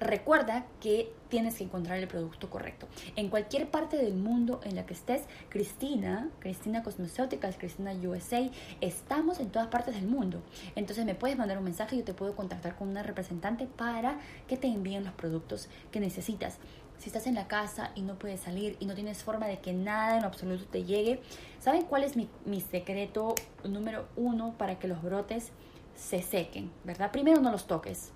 recuerda 0.00 0.66
que 0.80 1.12
tienes 1.28 1.56
que 1.56 1.64
encontrar 1.64 1.98
el 1.98 2.08
producto 2.08 2.48
correcto. 2.50 2.86
En 3.16 3.28
cualquier 3.28 3.70
parte 3.70 3.96
del 3.96 4.14
mundo 4.14 4.60
en 4.64 4.76
la 4.76 4.86
que 4.86 4.94
estés, 4.94 5.22
Cristina, 5.48 6.28
Cristina 6.38 6.82
Cosmeceuticals, 6.82 7.56
Cristina 7.56 7.92
USA, 7.92 8.48
estamos 8.80 9.40
en 9.40 9.50
todas 9.50 9.68
partes 9.68 9.94
del 9.94 10.06
mundo. 10.06 10.42
Entonces 10.76 11.04
me 11.04 11.14
puedes 11.14 11.36
mandar 11.36 11.58
un 11.58 11.64
mensaje 11.64 11.96
y 11.96 11.98
yo 12.00 12.04
te 12.04 12.14
puedo 12.14 12.36
contactar 12.36 12.76
con 12.76 12.88
una 12.88 13.02
representante 13.02 13.66
para 13.66 14.18
que 14.48 14.56
te 14.56 14.68
envíen 14.68 15.04
los 15.04 15.14
productos 15.14 15.68
que 15.90 16.00
necesitas. 16.00 16.58
Si 16.98 17.10
estás 17.10 17.26
en 17.26 17.34
la 17.34 17.46
casa 17.46 17.90
y 17.94 18.00
no 18.00 18.18
puedes 18.18 18.40
salir 18.40 18.76
y 18.80 18.86
no 18.86 18.94
tienes 18.94 19.22
forma 19.22 19.46
de 19.46 19.58
que 19.58 19.72
nada 19.72 20.16
en 20.16 20.24
absoluto 20.24 20.64
te 20.64 20.84
llegue, 20.84 21.20
¿saben 21.60 21.82
cuál 21.84 22.04
es 22.04 22.16
mi, 22.16 22.28
mi 22.46 22.60
secreto 22.60 23.34
número 23.64 24.08
uno 24.16 24.54
para 24.56 24.78
que 24.78 24.88
los 24.88 25.02
brotes 25.02 25.50
se 25.94 26.22
sequen? 26.22 26.70
¿Verdad? 26.84 27.10
Primero 27.10 27.40
no 27.40 27.50
los 27.52 27.66
toques. 27.66 28.12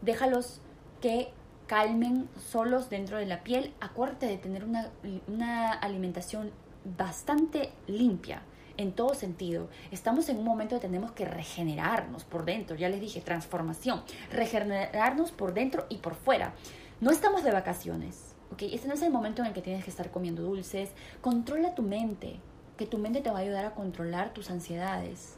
Déjalos 0.00 0.60
que 1.04 1.28
calmen 1.66 2.30
solos 2.50 2.88
dentro 2.88 3.18
de 3.18 3.26
la 3.26 3.44
piel. 3.44 3.74
Acuérdate 3.78 4.24
de 4.24 4.38
tener 4.38 4.64
una, 4.64 4.88
una 5.28 5.70
alimentación 5.70 6.50
bastante 6.96 7.72
limpia 7.86 8.40
en 8.78 8.92
todo 8.92 9.12
sentido. 9.12 9.68
Estamos 9.90 10.30
en 10.30 10.38
un 10.38 10.46
momento 10.46 10.76
que 10.76 10.80
tenemos 10.80 11.12
que 11.12 11.26
regenerarnos 11.26 12.24
por 12.24 12.46
dentro, 12.46 12.74
ya 12.74 12.88
les 12.88 13.02
dije, 13.02 13.20
transformación, 13.20 14.02
regenerarnos 14.32 15.30
por 15.30 15.52
dentro 15.52 15.84
y 15.90 15.98
por 15.98 16.14
fuera. 16.14 16.54
No 17.02 17.10
estamos 17.10 17.44
de 17.44 17.52
vacaciones, 17.52 18.34
¿ok? 18.54 18.62
Este 18.62 18.88
no 18.88 18.94
es 18.94 19.02
el 19.02 19.12
momento 19.12 19.42
en 19.42 19.48
el 19.48 19.52
que 19.52 19.60
tienes 19.60 19.84
que 19.84 19.90
estar 19.90 20.10
comiendo 20.10 20.42
dulces. 20.42 20.88
Controla 21.20 21.74
tu 21.74 21.82
mente, 21.82 22.40
que 22.78 22.86
tu 22.86 22.96
mente 22.96 23.20
te 23.20 23.30
va 23.30 23.40
a 23.40 23.42
ayudar 23.42 23.66
a 23.66 23.74
controlar 23.74 24.32
tus 24.32 24.50
ansiedades. 24.50 25.36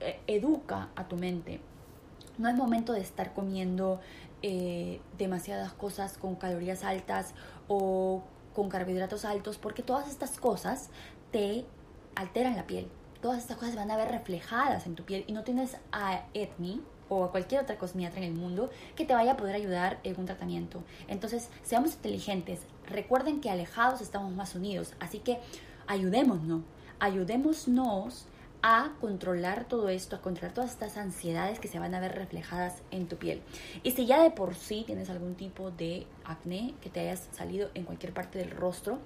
Eh, 0.00 0.20
educa 0.26 0.90
a 0.94 1.08
tu 1.08 1.16
mente. 1.16 1.58
No 2.36 2.48
es 2.48 2.54
momento 2.54 2.92
de 2.92 3.00
estar 3.00 3.34
comiendo 3.34 4.00
eh, 4.42 5.00
demasiadas 5.16 5.72
cosas 5.72 6.16
con 6.18 6.36
calorías 6.36 6.84
altas 6.84 7.34
o 7.66 8.22
con 8.54 8.68
carbohidratos 8.68 9.24
altos, 9.24 9.58
porque 9.58 9.82
todas 9.82 10.08
estas 10.08 10.38
cosas 10.38 10.90
te 11.30 11.64
alteran 12.14 12.56
la 12.56 12.66
piel. 12.66 12.88
Todas 13.20 13.38
estas 13.38 13.56
cosas 13.56 13.76
van 13.76 13.90
a 13.90 13.96
ver 13.96 14.08
reflejadas 14.10 14.86
en 14.86 14.94
tu 14.94 15.04
piel 15.04 15.24
y 15.26 15.32
no 15.32 15.44
tienes 15.44 15.76
a 15.92 16.24
Etmi 16.34 16.82
o 17.08 17.24
a 17.24 17.30
cualquier 17.30 17.62
otra 17.62 17.78
cosmiatra 17.78 18.18
en 18.18 18.24
el 18.28 18.34
mundo 18.34 18.70
que 18.94 19.04
te 19.04 19.14
vaya 19.14 19.32
a 19.32 19.36
poder 19.36 19.54
ayudar 19.54 19.98
en 20.04 20.18
un 20.18 20.26
tratamiento. 20.26 20.82
Entonces, 21.08 21.48
seamos 21.62 21.94
inteligentes. 21.94 22.60
Recuerden 22.86 23.40
que 23.40 23.50
alejados 23.50 24.00
estamos 24.00 24.32
más 24.32 24.54
unidos, 24.54 24.94
así 25.00 25.18
que 25.18 25.38
ayudémonos, 25.86 26.62
ayudémonos 27.00 28.26
a 28.62 28.92
controlar 29.00 29.66
todo 29.66 29.88
esto, 29.88 30.16
a 30.16 30.20
controlar 30.20 30.54
todas 30.54 30.70
estas 30.70 30.96
ansiedades 30.96 31.60
que 31.60 31.68
se 31.68 31.78
van 31.78 31.94
a 31.94 32.00
ver 32.00 32.14
reflejadas 32.14 32.82
en 32.90 33.06
tu 33.06 33.16
piel. 33.16 33.42
Y 33.82 33.92
si 33.92 34.06
ya 34.06 34.22
de 34.22 34.30
por 34.30 34.54
sí 34.54 34.84
tienes 34.86 35.10
algún 35.10 35.34
tipo 35.34 35.70
de 35.70 36.06
acné 36.24 36.74
que 36.80 36.90
te 36.90 37.00
hayas 37.00 37.28
salido 37.32 37.70
en 37.74 37.84
cualquier 37.84 38.12
parte 38.12 38.38
del 38.38 38.50
rostro, 38.50 38.98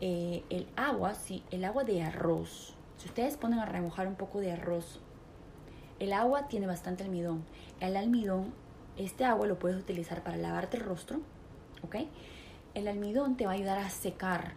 eh, 0.00 0.42
el 0.50 0.66
agua, 0.76 1.14
sí, 1.14 1.42
el 1.50 1.64
agua 1.64 1.84
de 1.84 2.02
arroz, 2.02 2.74
si 2.98 3.08
ustedes 3.08 3.36
ponen 3.36 3.58
a 3.58 3.66
remojar 3.66 4.06
un 4.06 4.14
poco 4.14 4.40
de 4.40 4.52
arroz, 4.52 5.00
el 5.98 6.12
agua 6.12 6.48
tiene 6.48 6.66
bastante 6.66 7.04
almidón. 7.04 7.44
El 7.80 7.96
almidón, 7.96 8.52
este 8.96 9.24
agua 9.24 9.46
lo 9.46 9.58
puedes 9.58 9.78
utilizar 9.78 10.22
para 10.22 10.36
lavarte 10.36 10.76
el 10.76 10.84
rostro, 10.84 11.20
¿ok? 11.82 11.96
El 12.74 12.88
almidón 12.88 13.36
te 13.36 13.46
va 13.46 13.52
a 13.52 13.54
ayudar 13.54 13.78
a 13.78 13.90
secar 13.90 14.54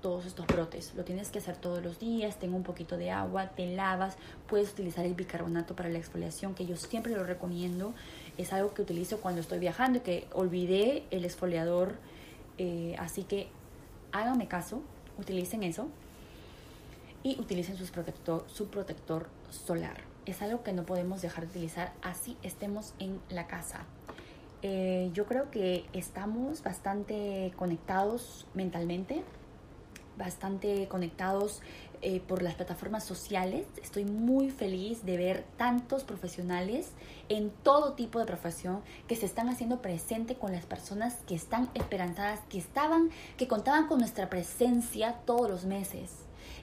todos 0.00 0.26
estos 0.26 0.46
brotes. 0.46 0.92
Lo 0.94 1.04
tienes 1.04 1.30
que 1.30 1.38
hacer 1.38 1.56
todos 1.56 1.82
los 1.82 1.98
días, 1.98 2.38
tengo 2.38 2.56
un 2.56 2.62
poquito 2.62 2.96
de 2.96 3.10
agua, 3.10 3.48
te 3.48 3.66
lavas, 3.74 4.16
puedes 4.46 4.70
utilizar 4.72 5.04
el 5.04 5.14
bicarbonato 5.14 5.76
para 5.76 5.88
la 5.88 5.98
exfoliación, 5.98 6.54
que 6.54 6.66
yo 6.66 6.76
siempre 6.76 7.14
lo 7.14 7.24
recomiendo. 7.24 7.94
Es 8.36 8.52
algo 8.52 8.74
que 8.74 8.82
utilizo 8.82 9.20
cuando 9.20 9.40
estoy 9.40 9.58
viajando 9.58 10.02
que 10.02 10.26
olvidé 10.32 11.04
el 11.10 11.24
exfoliador. 11.24 11.96
Eh, 12.58 12.96
así 12.98 13.24
que 13.24 13.48
háganme 14.12 14.48
caso, 14.48 14.82
utilicen 15.18 15.62
eso 15.62 15.88
y 17.22 17.38
utilicen 17.40 17.76
su 17.76 17.86
protector, 17.86 18.44
su 18.48 18.68
protector 18.68 19.28
solar. 19.50 19.98
Es 20.26 20.42
algo 20.42 20.62
que 20.62 20.72
no 20.72 20.84
podemos 20.84 21.22
dejar 21.22 21.44
de 21.44 21.50
utilizar 21.50 21.92
así 22.02 22.36
estemos 22.42 22.94
en 22.98 23.20
la 23.30 23.46
casa. 23.46 23.84
Eh, 24.62 25.10
yo 25.14 25.24
creo 25.26 25.50
que 25.50 25.84
estamos 25.92 26.62
bastante 26.62 27.52
conectados 27.56 28.46
mentalmente 28.54 29.22
bastante 30.18 30.88
conectados 30.88 31.62
eh, 32.02 32.20
por 32.20 32.42
las 32.42 32.54
plataformas 32.54 33.04
sociales. 33.04 33.66
Estoy 33.82 34.04
muy 34.04 34.50
feliz 34.50 35.04
de 35.04 35.16
ver 35.16 35.44
tantos 35.56 36.04
profesionales 36.04 36.92
en 37.28 37.50
todo 37.50 37.94
tipo 37.94 38.18
de 38.18 38.26
profesión 38.26 38.82
que 39.06 39.16
se 39.16 39.26
están 39.26 39.48
haciendo 39.48 39.80
presente 39.80 40.34
con 40.34 40.52
las 40.52 40.66
personas 40.66 41.14
que 41.26 41.34
están 41.34 41.70
esperanzadas, 41.74 42.40
que 42.48 42.58
estaban, 42.58 43.10
que 43.36 43.48
contaban 43.48 43.86
con 43.86 43.98
nuestra 43.98 44.28
presencia 44.28 45.14
todos 45.24 45.48
los 45.48 45.64
meses. 45.64 46.12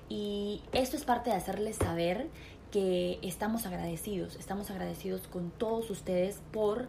Y 0.08 0.62
esto 0.72 0.96
es 0.96 1.04
parte 1.04 1.32
de 1.32 1.36
hacerles 1.36 1.78
saber 1.78 2.30
que 2.72 3.20
estamos 3.22 3.66
agradecidos, 3.66 4.36
estamos 4.36 4.70
agradecidos 4.70 5.28
con 5.28 5.50
todos 5.50 5.90
ustedes 5.90 6.42
por 6.52 6.88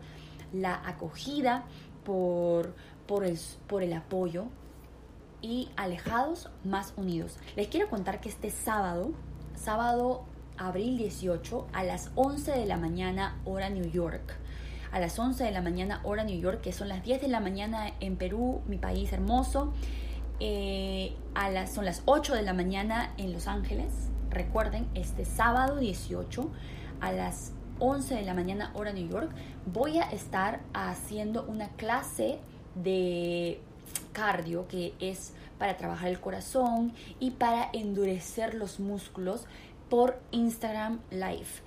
la 0.53 0.75
acogida, 0.87 1.65
por, 2.05 2.75
por, 3.07 3.25
el, 3.25 3.39
por 3.67 3.83
el 3.83 3.93
apoyo, 3.93 4.47
y 5.43 5.71
alejados 5.77 6.51
más 6.65 6.93
unidos. 6.97 7.39
Les 7.57 7.69
quiero 7.69 7.89
contar 7.89 8.21
que 8.21 8.29
este 8.29 8.51
sábado, 8.51 9.13
sábado 9.55 10.25
abril 10.57 10.97
18 10.97 11.67
a 11.73 11.85
las 11.85 12.11
11 12.15 12.53
de 12.53 12.67
la 12.67 12.77
mañana 12.77 13.41
hora 13.45 13.69
New 13.69 13.91
York, 13.91 14.37
a 14.93 15.01
las 15.01 15.19
11 15.19 15.45
de 15.45 15.51
la 15.51 15.63
mañana 15.63 16.01
hora 16.05 16.25
New 16.25 16.41
York, 16.41 16.61
que 16.61 16.73
son 16.73 16.89
las 16.89 17.03
10 17.03 17.21
de 17.23 17.29
la 17.29 17.41
mañana 17.41 17.93
en 18.01 18.17
Perú, 18.17 18.63
mi 18.67 18.79
país 18.79 19.13
hermoso, 19.13 19.73
eh, 20.41 21.15
a 21.35 21.51
las, 21.51 21.73
son 21.73 21.85
las 21.85 22.03
8 22.07 22.35
de 22.35 22.43
la 22.43 22.53
mañana 22.53 23.13
en 23.17 23.33
Los 23.33 23.47
Ángeles. 23.47 23.93
Recuerden, 24.31 24.87
este 24.95 25.25
sábado 25.25 25.77
18 25.77 26.51
a 27.01 27.13
las 27.13 27.53
11 27.79 28.15
de 28.15 28.23
la 28.23 28.35
mañana 28.35 28.71
hora 28.75 28.93
New 28.93 29.09
York 29.09 29.31
voy 29.67 29.99
a 29.99 30.05
estar 30.11 30.61
haciendo 30.73 31.45
una 31.45 31.69
clase 31.71 32.39
de 32.75 33.61
cardio 34.17 34.67
que 34.67 34.95
es 34.99 35.33
para 35.59 35.77
trabajar 35.77 36.09
el 36.09 36.19
corazón 36.21 36.95
y 37.21 37.33
para 37.33 37.69
endurecer 37.75 38.55
los 38.55 38.81
músculos 38.81 39.45
por 39.91 40.19
Instagram 40.31 41.01
Live. 41.11 41.67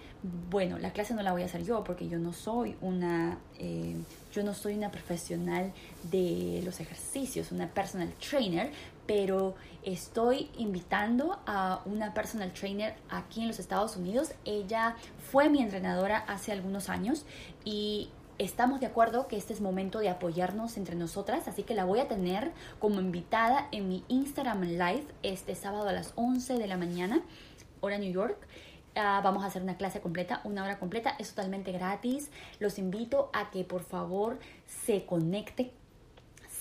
Bueno, 0.50 0.80
la 0.80 0.92
clase 0.92 1.14
no 1.14 1.22
la 1.22 1.32
voy 1.32 1.44
a 1.44 1.46
hacer 1.46 1.64
yo 1.64 1.84
porque 1.84 2.10
yo 2.10 2.18
no 2.18 2.34
soy 2.34 2.76
una, 2.82 3.38
eh, 3.60 3.96
yo 4.34 4.44
no 4.44 4.56
soy 4.56 4.74
una 4.74 4.90
profesional 4.90 5.72
de 6.12 6.62
los 6.66 6.80
ejercicios, 6.80 7.52
una 7.52 7.68
personal 7.68 8.12
trainer, 8.16 8.72
pero 9.06 9.54
estoy 9.84 10.50
invitando 10.58 11.40
a 11.46 11.82
una 11.86 12.16
personal 12.16 12.52
trainer 12.52 12.96
aquí 13.10 13.42
en 13.42 13.48
los 13.48 13.60
Estados 13.60 13.96
Unidos. 13.96 14.34
Ella 14.44 14.96
fue 15.32 15.50
mi 15.50 15.62
entrenadora 15.62 16.18
hace 16.28 16.52
algunos 16.52 16.90
años 16.90 17.26
y 17.64 18.10
estamos 18.40 18.80
de 18.80 18.86
acuerdo 18.86 19.28
que 19.28 19.38
este 19.38 19.54
es 19.54 19.62
momento 19.62 20.00
de 20.00 20.10
apoyarnos 20.10 20.78
entre 20.78 20.96
nosotras, 20.96 21.48
así 21.48 21.64
que 21.64 21.76
la 21.76 21.84
voy 21.84 22.00
a 22.00 22.08
tener 22.08 22.52
como 22.80 23.02
invitada 23.02 23.68
en 23.72 23.90
mi 23.90 24.04
Instagram 24.08 24.62
Live 24.64 25.06
este 25.24 25.54
sábado 25.56 25.90
a 25.90 25.92
las 25.92 26.14
11 26.16 26.58
de 26.58 26.68
la 26.68 26.78
mañana, 26.78 27.22
hora 27.82 27.98
New 27.98 28.12
York. 28.12 28.38
Ah, 28.96 29.22
vamos 29.24 29.44
a 29.44 29.48
hacer 29.48 29.62
una 29.62 29.78
clase 29.78 30.00
completa, 30.00 30.42
una 30.46 30.64
hora 30.64 30.80
completa, 30.80 31.16
es 31.20 31.30
totalmente 31.30 31.72
gratis. 31.74 32.32
Los 32.60 32.80
invito 32.80 33.30
a 33.34 33.52
que 33.52 33.64
por 33.66 33.84
favor 33.84 34.40
se 34.66 35.06
conecten 35.06 35.72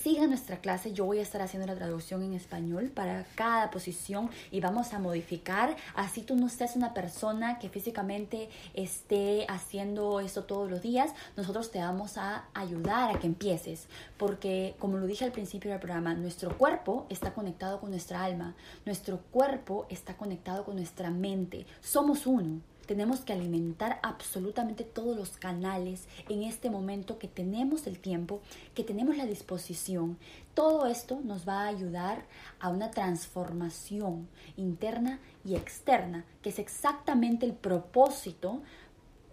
siga 0.09 0.27
nuestra 0.27 0.57
clase. 0.57 0.95
Yo 0.95 1.05
voy 1.05 1.19
a 1.19 1.23
estar 1.23 1.43
haciendo 1.43 1.67
la 1.67 1.75
traducción 1.75 2.23
en 2.23 2.33
español 2.33 2.89
para 2.89 3.27
cada 3.35 3.71
posición 3.71 4.31
y 4.51 4.59
vamos 4.59 4.95
a 4.95 4.99
modificar. 4.99 5.77
Así 5.95 6.23
tú 6.23 6.35
no 6.35 6.49
seas 6.49 6.77
una 6.77 6.95
persona 6.95 7.59
que 7.59 7.69
físicamente 7.69 8.49
esté 8.73 9.45
haciendo 9.51 10.21
esto 10.21 10.45
todos 10.45 10.71
los 10.71 10.81
días. 10.81 11.13
Nosotros 11.37 11.71
te 11.71 11.81
vamos 11.81 12.17
a 12.17 12.47
ayudar 12.55 13.15
a 13.15 13.19
que 13.19 13.27
empieces. 13.27 13.87
Porque, 14.17 14.77
como 14.79 14.97
lo 14.97 15.07
dije 15.07 15.27
al 15.27 15.33
principio 15.33 15.73
del 15.73 15.79
programa, 15.79 16.15
nuestro 16.15 16.57
cuerpo 16.57 17.05
está 17.11 17.35
conectado 17.35 17.79
con 17.79 17.91
nuestra 17.91 18.25
alma. 18.25 18.55
Nuestro 18.87 19.19
cuerpo 19.31 19.85
está 19.91 20.17
conectado 20.17 20.65
con 20.65 20.77
nuestra 20.77 21.11
mente. 21.11 21.67
Somos 21.83 22.27
uno 22.27 22.63
tenemos 22.89 23.21
que 23.21 23.35
alimentar 23.35 24.01
absolutamente 24.03 24.83
todos 24.83 25.15
los 25.15 25.37
canales 25.37 26.09
en 26.31 26.43
este 26.43 26.71
momento 26.71 27.19
que 27.19 27.29
tenemos 27.29 27.87
el 27.87 27.99
tiempo, 27.99 28.41
que 28.75 28.83
tenemos 28.83 29.19
la 29.19 29.27
disposición. 29.27 30.17
Todo 30.55 30.87
esto 30.87 31.21
nos 31.23 31.47
va 31.47 31.65
a 31.65 31.69
ayudar 31.69 32.25
a 32.59 32.71
una 32.71 32.91
transformación 32.91 34.27
interna 34.57 35.21
y 35.45 35.55
externa, 35.55 36.25
que 36.41 36.49
es 36.49 36.59
exactamente 36.59 37.45
el 37.45 37.53
propósito 37.53 38.63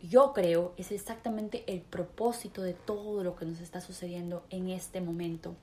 yo 0.02 0.34
creo 0.34 0.74
es 0.78 0.92
exactamente 0.92 1.64
el 1.66 1.82
propósito 1.82 2.62
de 2.62 2.74
todo 2.74 3.24
lo 3.24 3.36
que 3.36 3.46
nos 3.46 3.60
está 3.60 3.82
sucediendo 3.82 4.44
en 4.52 4.70
este 4.70 5.02
momento. 5.02 5.56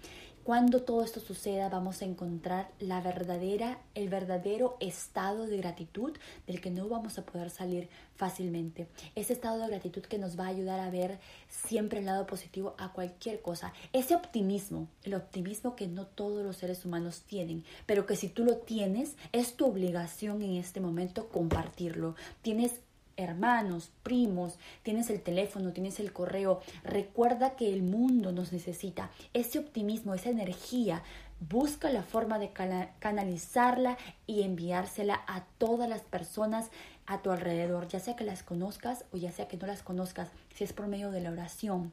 Cuando 0.44 0.82
todo 0.82 1.04
esto 1.04 1.20
suceda, 1.20 1.68
vamos 1.68 2.02
a 2.02 2.04
encontrar 2.04 2.68
la 2.80 3.00
verdadera, 3.00 3.78
el 3.94 4.08
verdadero 4.08 4.76
estado 4.80 5.46
de 5.46 5.56
gratitud 5.56 6.12
del 6.48 6.60
que 6.60 6.72
no 6.72 6.88
vamos 6.88 7.16
a 7.16 7.24
poder 7.24 7.48
salir 7.48 7.88
fácilmente. 8.16 8.88
Ese 9.14 9.34
estado 9.34 9.60
de 9.60 9.68
gratitud 9.68 10.02
que 10.02 10.18
nos 10.18 10.36
va 10.36 10.46
a 10.46 10.48
ayudar 10.48 10.80
a 10.80 10.90
ver 10.90 11.20
siempre 11.48 12.00
el 12.00 12.06
lado 12.06 12.26
positivo 12.26 12.74
a 12.78 12.92
cualquier 12.92 13.40
cosa. 13.40 13.72
Ese 13.92 14.16
optimismo, 14.16 14.88
el 15.04 15.14
optimismo 15.14 15.76
que 15.76 15.86
no 15.86 16.06
todos 16.06 16.44
los 16.44 16.56
seres 16.56 16.84
humanos 16.84 17.22
tienen, 17.24 17.62
pero 17.86 18.04
que 18.04 18.16
si 18.16 18.28
tú 18.28 18.42
lo 18.44 18.56
tienes, 18.56 19.14
es 19.30 19.54
tu 19.54 19.66
obligación 19.66 20.42
en 20.42 20.56
este 20.56 20.80
momento 20.80 21.28
compartirlo. 21.28 22.16
Tienes 22.42 22.80
hermanos, 23.22 23.90
primos, 24.02 24.58
tienes 24.82 25.10
el 25.10 25.22
teléfono, 25.22 25.72
tienes 25.72 26.00
el 26.00 26.12
correo. 26.12 26.60
Recuerda 26.84 27.56
que 27.56 27.72
el 27.72 27.82
mundo 27.82 28.32
nos 28.32 28.52
necesita. 28.52 29.10
Ese 29.32 29.58
optimismo, 29.58 30.14
esa 30.14 30.30
energía, 30.30 31.02
busca 31.48 31.90
la 31.90 32.02
forma 32.02 32.38
de 32.38 32.50
canalizarla 32.98 33.98
y 34.26 34.42
enviársela 34.42 35.22
a 35.26 35.44
todas 35.58 35.88
las 35.88 36.02
personas 36.02 36.70
a 37.06 37.20
tu 37.22 37.30
alrededor, 37.30 37.88
ya 37.88 38.00
sea 38.00 38.16
que 38.16 38.24
las 38.24 38.42
conozcas 38.42 39.04
o 39.12 39.16
ya 39.16 39.32
sea 39.32 39.48
que 39.48 39.56
no 39.56 39.66
las 39.66 39.82
conozcas, 39.82 40.28
si 40.54 40.64
es 40.64 40.72
por 40.72 40.86
medio 40.86 41.10
de 41.10 41.20
la 41.20 41.30
oración. 41.30 41.92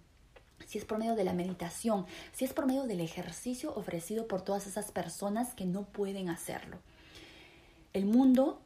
Si 0.68 0.78
es 0.78 0.84
por 0.84 0.98
medio 0.98 1.15
de 1.15 1.24
la 1.24 1.32
meditación, 1.32 2.06
si 2.34 2.44
es 2.44 2.52
por 2.52 2.65
medio 2.65 2.84
del 2.84 3.00
ejercicio 3.00 3.74
ofrecido 3.76 4.28
por 4.28 4.42
todas 4.42 4.68
esas 4.68 4.92
personas 4.92 5.54
que 5.54 5.65
no 5.65 5.84
pueden 5.84 6.30
hacerlo. 6.30 6.78
El 7.94 8.06
mundo 8.06 8.62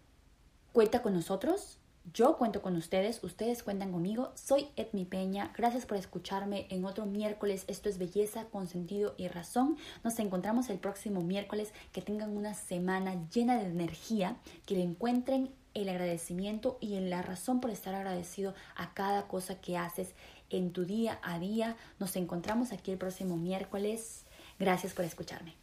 cuenta 0.73 1.03
con 1.03 1.13
nosotros, 1.13 1.77
yo 2.11 2.37
cuento 2.37 2.61
con 2.61 2.75
ustedes, 2.75 3.23
ustedes 3.23 3.63
cuentan 3.63 3.91
conmigo. 3.91 4.33
Soy 4.35 4.67
Edmi 4.75 5.05
Peña. 5.05 5.53
Gracias 5.55 5.85
por 5.85 5.97
escucharme 5.97 6.67
en 6.69 6.83
otro 6.83 7.05
miércoles. 7.05 7.63
Esto 7.67 7.87
es 7.87 7.97
Belleza 7.97 8.45
con 8.45 8.67
sentido 8.67 9.15
y 9.17 9.29
razón. 9.29 9.77
Nos 10.03 10.19
encontramos 10.19 10.69
el 10.69 10.79
próximo 10.79 11.21
miércoles. 11.21 11.71
Que 11.93 12.01
tengan 12.01 12.35
una 12.35 12.53
semana 12.55 13.15
llena 13.33 13.57
de 13.57 13.67
energía, 13.67 14.35
que 14.65 14.75
le 14.75 14.83
encuentren 14.83 15.49
el 15.73 15.89
agradecimiento 15.89 16.77
y 16.81 16.95
en 16.95 17.09
la 17.09 17.21
razón 17.21 17.61
por 17.61 17.71
estar 17.71 17.95
agradecido 17.95 18.53
a 18.75 18.93
cada 18.93 19.27
cosa 19.27 19.61
que 19.61 19.77
haces 19.77 20.13
en 20.49 20.73
tu 20.73 20.85
día 20.85 21.19
a 21.23 21.39
día. 21.39 21.77
Nos 21.99 22.15
encontramos 22.15 22.73
aquí 22.73 22.91
el 22.91 22.97
próximo 22.97 23.37
miércoles. 23.37 24.25
Gracias 24.59 24.93
por 24.93 25.05
escucharme. 25.05 25.62